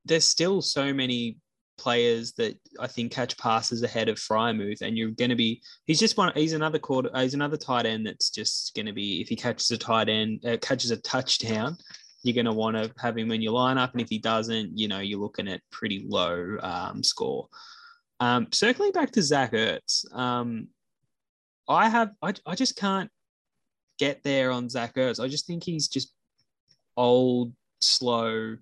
[0.04, 1.38] there's still so many
[1.78, 5.62] players that I think catch passes ahead of Freiermuth, and you're going to be.
[5.84, 6.32] He's just one.
[6.34, 7.10] He's another quarter.
[7.16, 9.20] He's another tight end that's just going to be.
[9.20, 11.76] If he catches a tight end, uh, catches a touchdown,
[12.28, 14.88] you're going to want to have him in your lineup, and if he doesn't, you
[14.88, 17.48] know, you're looking at pretty low um, score.
[18.20, 20.68] Um, circling back to Zach Ertz, um,
[21.68, 22.10] I have.
[22.22, 23.10] I, I just can't
[23.98, 25.22] get there on Zach Ertz.
[25.22, 26.12] I just think he's just
[26.96, 28.56] old, slow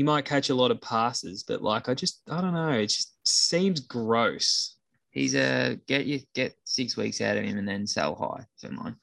[0.00, 2.86] he might catch a lot of passes, but like I just I don't know, it
[2.86, 4.76] just seems gross.
[5.10, 8.72] He's a get you get six weeks out of him and then sell high for
[8.72, 8.96] mine.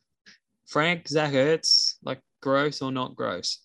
[0.65, 1.96] Frank Zach Ertz,
[2.41, 3.59] gross or not gross?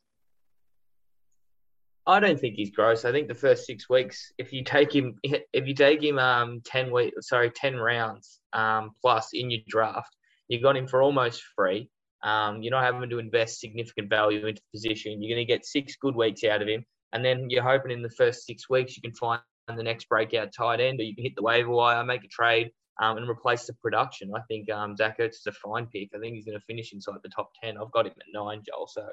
[2.06, 3.04] I don't think he's gross.
[3.04, 6.60] I think the first six weeks, if you take him, if you take him um
[6.64, 10.14] ten week, sorry, ten rounds um plus in your draft,
[10.48, 11.88] you got him for almost free.
[12.24, 15.20] Um, you're not having to invest significant value into the position.
[15.20, 16.84] You're going to get six good weeks out of him.
[17.12, 20.52] And then you're hoping in the first six weeks you can find the next breakout
[20.56, 22.70] tight end, or you can hit the waiver wire, make a trade,
[23.00, 24.32] um, and replace the production.
[24.34, 26.10] I think um, Zach Ertz is a fine pick.
[26.14, 27.78] I think he's going to finish inside the top 10.
[27.78, 28.86] I've got him at nine, Joel.
[28.86, 29.06] So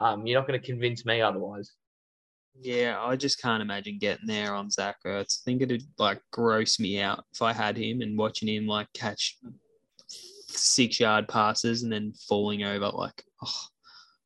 [0.00, 1.72] um, you're not going to convince me otherwise.
[2.60, 5.40] Yeah, I just can't imagine getting there on Zach Ertz.
[5.40, 8.86] I think it'd like gross me out if I had him and watching him like
[8.94, 9.38] catch
[10.46, 12.88] six yard passes and then falling over.
[12.88, 13.60] Like, oh,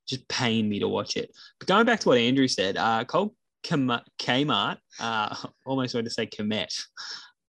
[0.06, 1.30] just pain me to watch it.
[1.58, 3.34] But going back to what Andrew said, uh, Cole
[3.64, 5.34] Kmart, uh,
[5.66, 6.84] almost wanted to say Komet.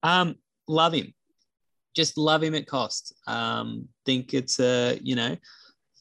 [0.04, 0.36] Um,
[0.68, 1.14] love him.
[1.96, 3.14] Just love him at cost.
[3.26, 5.36] Um, think it's a, you know,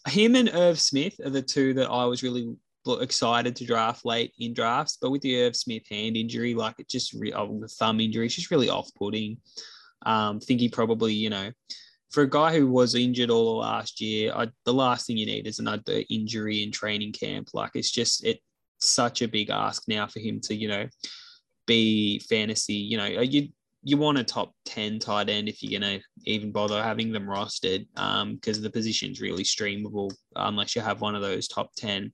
[0.09, 2.55] him and Irv Smith are the two that I was really
[3.01, 4.99] excited to draft late in drafts.
[5.01, 8.27] But with the Irv Smith hand injury, like it just, re- oh, the thumb injury,
[8.27, 9.39] it's just really off putting.
[10.05, 11.51] Um, think he probably, you know,
[12.11, 15.27] for a guy who was injured all the last year, I, the last thing you
[15.27, 17.49] need is another injury in training camp.
[17.53, 18.41] Like it's just it's
[18.81, 20.87] such a big ask now for him to you know
[21.67, 22.75] be fantasy.
[22.75, 23.49] You know you
[23.87, 27.87] you want a top ten tight end if you're gonna even bother having them rostered
[27.95, 32.12] because um, the position's really streamable unless you have one of those top ten.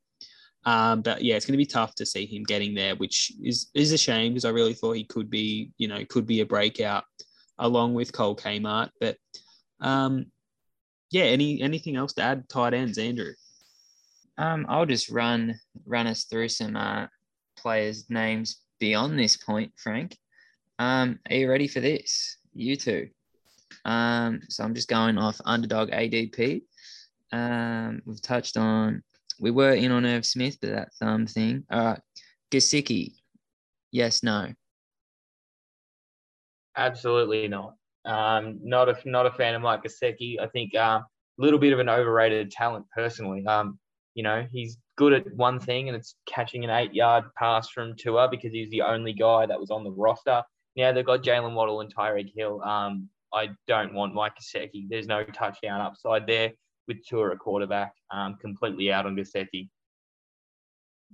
[0.67, 3.71] Um, but yeah, it's going to be tough to see him getting there, which is
[3.75, 6.47] is a shame because I really thought he could be, you know, could be a
[6.47, 7.05] breakout
[7.59, 8.91] along with Cole Kmart.
[9.01, 9.17] But
[9.81, 10.27] um,
[11.11, 12.51] yeah, any anything else to add?
[12.51, 13.33] Tight ends, Andrew.
[14.37, 17.07] Um, I'll just run run us through some uh,
[17.57, 20.19] players' names beyond this point, Frank.
[20.83, 22.39] Um, are you ready for this?
[22.55, 23.09] You two.
[23.85, 26.63] Um, so I'm just going off underdog ADP.
[27.31, 29.05] Um, we've touched on
[29.39, 31.65] we were in on Irv Smith, but that thumb thing.
[31.71, 32.01] All right.
[32.51, 33.13] Gesicki.
[33.93, 34.53] Yes, no.
[36.77, 37.75] Absolutely not.
[38.05, 40.41] Um, not a not a fan of Mike Gesicki.
[40.41, 41.05] I think a um,
[41.39, 43.47] little bit of an overrated talent personally.
[43.47, 43.79] Um,
[44.15, 48.29] you know, he's good at one thing, and it's catching an eight-yard pass from Tua
[48.29, 50.43] because he's the only guy that was on the roster.
[50.77, 52.63] Now they've got Jaylen Waddle and Tyreek Hill.
[52.63, 54.89] Um, I don't want Mike Gesicki.
[54.89, 56.53] There's no touchdown upside there
[56.89, 57.95] with Tua at quarterback.
[58.11, 59.69] Um, completely out on Gesicki.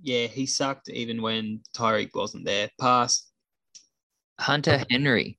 [0.01, 2.69] Yeah, he sucked even when Tyreek wasn't there.
[2.79, 3.27] Pass.
[4.39, 5.37] Hunter Henry.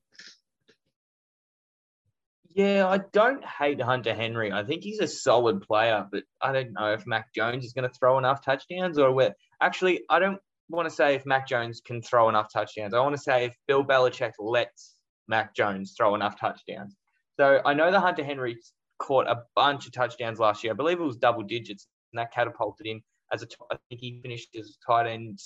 [2.53, 4.51] Yeah, I don't hate Hunter Henry.
[4.51, 7.89] I think he's a solid player, but I don't know if Mac Jones is going
[7.89, 9.35] to throw enough touchdowns or where.
[9.61, 10.39] Actually, I don't
[10.71, 12.93] want to say if Mac Jones can throw enough touchdowns.
[12.93, 14.95] I want to say if Bill Belichick lets
[15.27, 16.95] Mac Jones throw enough touchdowns.
[17.39, 18.57] So I know the Hunter Henry
[18.99, 20.73] caught a bunch of touchdowns last year.
[20.73, 23.01] I believe it was double digits, and that catapulted him
[23.31, 23.47] as a.
[23.71, 25.39] I think he finished as tight end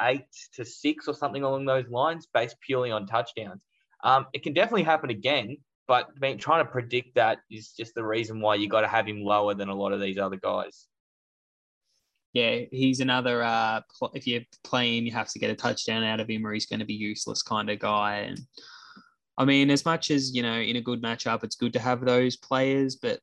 [0.00, 3.62] eight to six or something along those lines, based purely on touchdowns.
[4.02, 5.56] Um, it can definitely happen again,
[5.88, 6.08] but
[6.38, 9.54] trying to predict that is just the reason why you got to have him lower
[9.54, 10.86] than a lot of these other guys.
[12.36, 13.42] Yeah, he's another.
[13.42, 13.80] Uh,
[14.12, 16.80] if you're playing, you have to get a touchdown out of him, or he's going
[16.80, 18.16] to be useless kind of guy.
[18.28, 18.38] And
[19.38, 22.02] I mean, as much as you know, in a good matchup, it's good to have
[22.02, 23.20] those players, but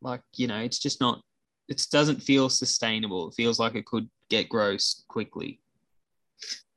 [0.00, 1.22] like you know, it's just not.
[1.68, 3.30] It doesn't feel sustainable.
[3.30, 5.58] It feels like it could get gross quickly.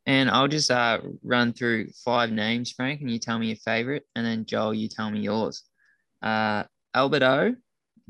[0.07, 4.07] And I'll just uh, run through five names, Frank, and you tell me your favorite,
[4.15, 5.61] and then Joel, you tell me yours.
[6.23, 6.63] Uh,
[6.95, 7.55] Albert O,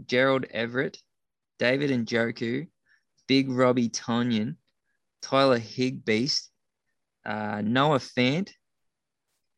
[0.05, 0.97] Gerald Everett,
[1.59, 2.67] David Njoku,
[3.27, 4.55] Big Robbie Tonyan,
[5.21, 6.49] Tyler Higbeast,
[7.25, 8.49] uh, Noah Fant,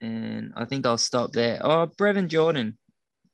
[0.02, 1.60] and I think I'll stop there.
[1.64, 2.78] Oh, Brevin Jordan.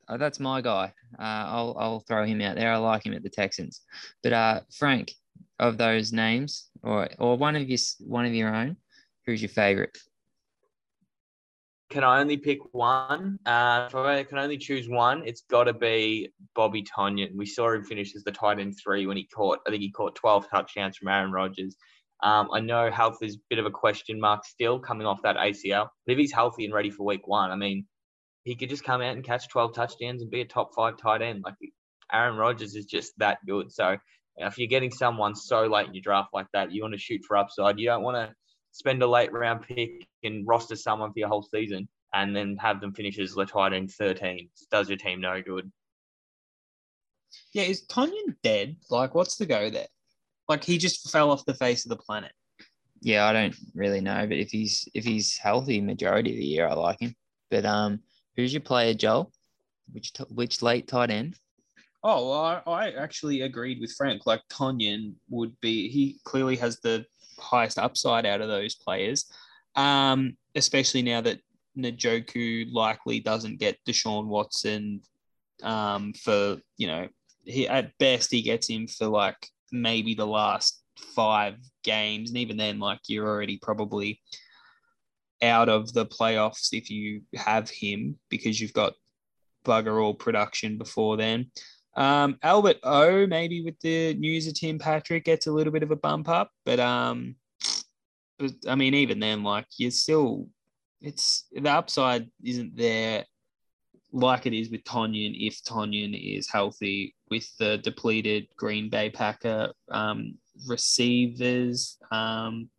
[0.09, 0.93] Oh, that's my guy.
[1.17, 2.71] Uh, I'll I'll throw him out there.
[2.71, 3.81] I like him at the Texans.
[4.21, 5.13] But uh, Frank,
[5.59, 8.77] of those names, or or one of your one of your own,
[9.25, 9.97] who's your favorite?
[11.93, 13.37] Can I only pick one?
[13.45, 17.35] Uh, if I can only choose one, it's got to be Bobby Tonyan.
[17.35, 19.59] We saw him finish as the tight end three when he caught.
[19.67, 21.75] I think he caught 12 touchdowns from Aaron Rodgers.
[22.23, 25.35] Um, I know health is a bit of a question mark still coming off that
[25.35, 25.89] ACL.
[26.07, 27.85] But if he's healthy and ready for week one, I mean,
[28.43, 31.21] he could just come out and catch 12 touchdowns and be a top five tight
[31.21, 31.43] end.
[31.45, 31.53] Like
[32.11, 33.71] Aaron Rodgers is just that good.
[33.71, 33.97] So
[34.37, 37.21] if you're getting someone so late in your draft like that, you want to shoot
[37.27, 37.77] for upside.
[37.77, 38.33] You don't want to
[38.73, 42.81] spend a late round pick and roster someone for your whole season and then have
[42.81, 44.49] them finish as the tight end 13.
[44.71, 45.71] Does your team no good.
[47.53, 48.75] Yeah, is Tonyan dead?
[48.89, 49.87] Like, what's the go there?
[50.49, 52.31] Like, he just fell off the face of the planet.
[53.01, 56.67] Yeah, I don't really know, but if he's if he's healthy majority of the year,
[56.67, 57.15] I like him.
[57.51, 57.99] But um,
[58.35, 59.31] who's your player, Joel?
[59.91, 61.37] Which t- which late tight end?
[62.05, 64.25] Oh, well, I, I actually agreed with Frank.
[64.25, 67.05] Like Tonyan would be, he clearly has the
[67.43, 69.31] highest upside out of those players,
[69.75, 71.39] um, especially now that
[71.77, 75.01] Njoku likely doesn't get Deshaun Watson
[75.63, 77.07] um, for, you know,
[77.45, 80.81] he at best he gets him for like maybe the last
[81.15, 82.29] five games.
[82.29, 84.21] And even then, like you're already probably
[85.41, 88.93] out of the playoffs if you have him because you've got
[89.65, 91.51] bugger all production before then.
[91.95, 95.91] Um, Albert O, maybe with the news of Tim Patrick, gets a little bit of
[95.91, 97.35] a bump up, but um,
[98.39, 100.47] but I mean, even then, like you're still,
[101.01, 103.25] it's the upside isn't there
[104.11, 109.73] like it is with Tonyan if Tonyan is healthy with the depleted Green Bay Packer
[109.89, 110.35] um,
[110.67, 112.69] receivers um,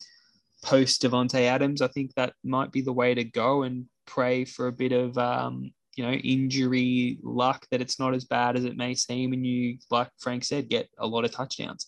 [0.65, 1.83] post Davante Adams.
[1.83, 5.19] I think that might be the way to go and pray for a bit of
[5.19, 9.47] um, you know injury luck that it's not as bad as it may seem, and
[9.47, 11.87] you, like Frank said, get a lot of touchdowns.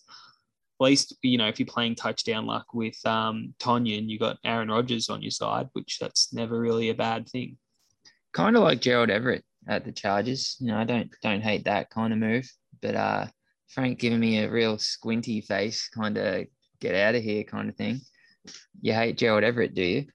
[0.79, 4.69] At least you know if you're playing touchdown luck with um, Tonyan, you got Aaron
[4.69, 7.57] Rodgers on your side, which that's never really a bad thing.
[8.33, 10.57] Kind of like Gerald Everett at the Chargers.
[10.59, 12.49] You know, I don't don't hate that kind of move,
[12.81, 13.25] but uh,
[13.69, 16.45] Frank giving me a real squinty face, kind of
[16.79, 18.01] get out of here kind of thing.
[18.81, 20.05] You hate Gerald Everett, do you?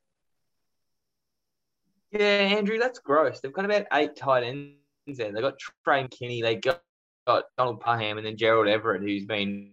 [2.13, 3.41] Yeah, Andrew, that's gross.
[3.41, 5.33] They've got about eight tight ends there.
[5.33, 6.83] They've got Tre' McKitty, they got,
[7.27, 9.73] got Donald Parham, and then Gerald Everett, who's been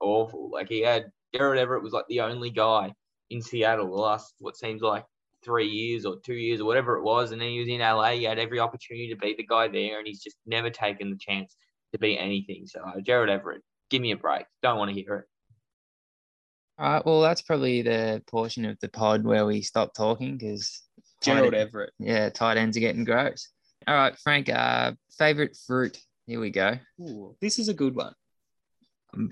[0.00, 0.50] awful.
[0.50, 2.92] Like he had Gerald Everett was like the only guy
[3.30, 5.04] in Seattle the last what seems like
[5.44, 8.10] three years or two years or whatever it was, and then he was in LA.
[8.10, 11.18] He had every opportunity to be the guy there, and he's just never taken the
[11.18, 11.56] chance
[11.92, 12.66] to be anything.
[12.66, 14.44] So uh, Gerald Everett, give me a break.
[14.62, 15.24] Don't want to hear it.
[16.78, 17.06] All right.
[17.06, 20.82] Well, that's probably the portion of the pod where we stop talking because
[21.22, 21.92] Gerald Everett.
[21.98, 23.48] Yeah, tight ends are getting gross.
[23.86, 24.48] All right, Frank.
[24.48, 25.98] Uh, favorite fruit.
[26.26, 26.78] Here we go.
[27.00, 28.14] Ooh, this is a good one.
[29.14, 29.30] Um,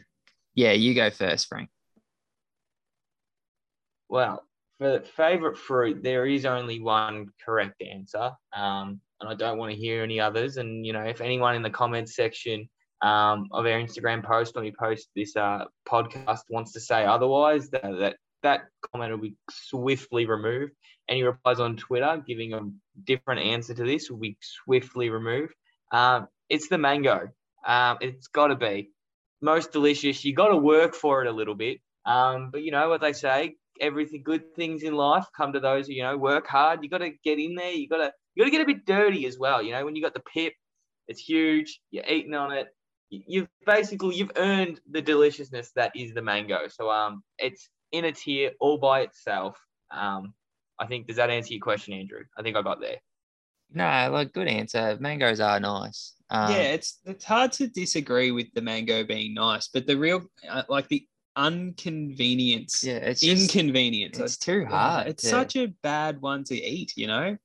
[0.55, 1.69] yeah, you go first, Frank.
[4.09, 4.45] Well,
[4.79, 9.79] for favorite fruit, there is only one correct answer, um, and I don't want to
[9.79, 10.57] hear any others.
[10.57, 12.69] And you know, if anyone in the comments section
[13.03, 17.71] um, of our Instagram post when we post this uh, podcast wants to say otherwise,
[17.71, 18.63] that, that that
[18.93, 20.73] comment will be swiftly removed.
[21.09, 22.61] Any replies on Twitter giving a
[23.05, 25.55] different answer to this will be swiftly removed.
[25.93, 27.29] Um, it's the mango.
[27.67, 28.91] Um, it's got to be
[29.43, 30.25] most delicious.
[30.25, 31.79] You got to work for it a little bit.
[32.07, 35.87] Um, but you know what they say: everything, good things in life come to those
[35.87, 36.83] who you know work hard.
[36.83, 37.73] You got to get in there.
[37.73, 39.63] You got to you got to get a bit dirty as well.
[39.63, 40.55] You know, when you got the pip,
[41.09, 41.81] it's huge.
[41.91, 42.69] You're eating on it.
[43.11, 46.69] You've basically you've earned the deliciousness that is the mango.
[46.69, 49.59] So um, it's in a tier all by itself.
[49.91, 50.35] Um,
[50.79, 52.25] I think does that answer your question, Andrew?
[52.37, 52.97] I think I got there.
[53.73, 54.97] No, like good answer.
[55.01, 56.15] Mangoes are nice.
[56.31, 60.23] Um, yeah, it's it's hard to disagree with the mango being nice, but the real
[60.49, 64.19] uh, like the inconvenience, yeah, it's just, inconvenience.
[64.19, 65.07] it's too hard.
[65.09, 65.31] It's yeah.
[65.31, 67.37] such a bad one to eat, you know.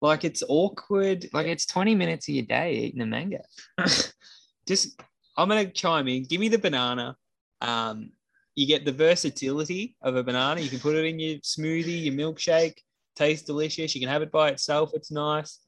[0.00, 1.26] Like it's awkward.
[1.32, 3.42] like it's 20 minutes of your day eating a mango.
[4.68, 5.00] Just
[5.36, 6.24] I'm gonna chime in.
[6.24, 7.16] Give me the banana.
[7.60, 8.10] Um,
[8.56, 10.60] you get the versatility of a banana.
[10.60, 12.78] You can put it in your smoothie, your milkshake.
[13.14, 13.94] tastes delicious.
[13.94, 14.90] You can have it by itself.
[14.94, 15.60] It's nice.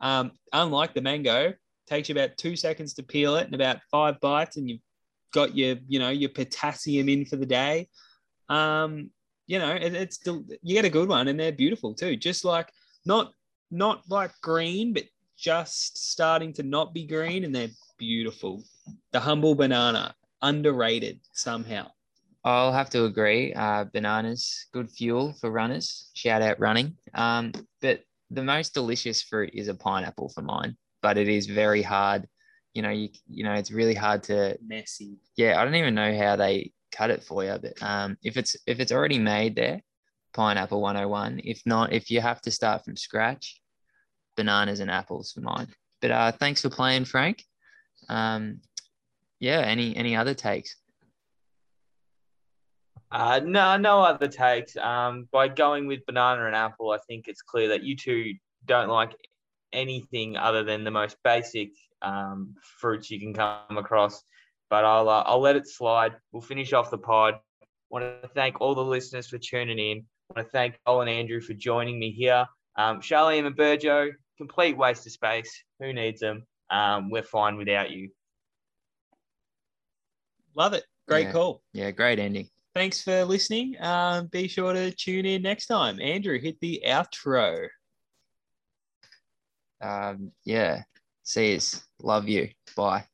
[0.00, 1.52] Um, unlike the mango,
[1.86, 4.80] takes you about two seconds to peel it and about five bites, and you've
[5.34, 7.88] got your, you know, your potassium in for the day.
[8.48, 9.10] Um,
[9.48, 12.16] you know, it, it's you get a good one, and they're beautiful too.
[12.16, 12.70] Just like
[13.04, 13.32] not
[13.70, 15.04] not like green, but
[15.36, 18.62] just starting to not be green, and they're beautiful.
[19.12, 21.90] The humble banana, underrated somehow.
[22.46, 23.52] I'll have to agree.
[23.52, 26.10] Uh, bananas, good fuel for runners.
[26.14, 26.96] Shout out running.
[27.12, 27.50] Um,
[27.82, 30.76] but the most delicious fruit is a pineapple for mine.
[31.02, 32.28] But it is very hard.
[32.72, 35.18] You know, you you know, it's really hard to Messy.
[35.36, 35.60] yeah.
[35.60, 37.58] I don't even know how they cut it for you.
[37.60, 39.82] But um, if it's if it's already made there,
[40.32, 41.40] pineapple 101.
[41.42, 43.60] If not, if you have to start from scratch,
[44.36, 45.66] bananas and apples for mine.
[46.00, 47.42] But uh, thanks for playing, Frank.
[48.08, 48.60] Um,
[49.40, 49.62] yeah.
[49.62, 50.76] Any any other takes?
[53.10, 54.76] Uh, no, no other takes.
[54.76, 58.34] Um, by going with banana and apple, I think it's clear that you two
[58.64, 59.16] don't like
[59.72, 61.70] anything other than the most basic
[62.02, 64.22] um, fruits you can come across.
[64.68, 66.14] But I'll uh, I'll let it slide.
[66.32, 67.34] We'll finish off the pod.
[67.90, 70.04] Want to thank all the listeners for tuning in.
[70.34, 72.46] Want to thank Cole and Andrew for joining me here.
[72.74, 75.62] Um, Charlie and Burjo, complete waste of space.
[75.78, 76.44] Who needs them?
[76.68, 78.10] Um, we're fine without you.
[80.56, 80.84] Love it.
[81.06, 81.32] Great Yeah.
[81.32, 81.62] call.
[81.72, 82.50] Yeah, great ending.
[82.76, 83.74] Thanks for listening.
[83.80, 85.98] Um, be sure to tune in next time.
[85.98, 87.68] Andrew, hit the outro.
[89.80, 90.82] Um, yeah.
[91.22, 91.82] See yous.
[92.02, 92.50] Love you.
[92.76, 93.06] Bye.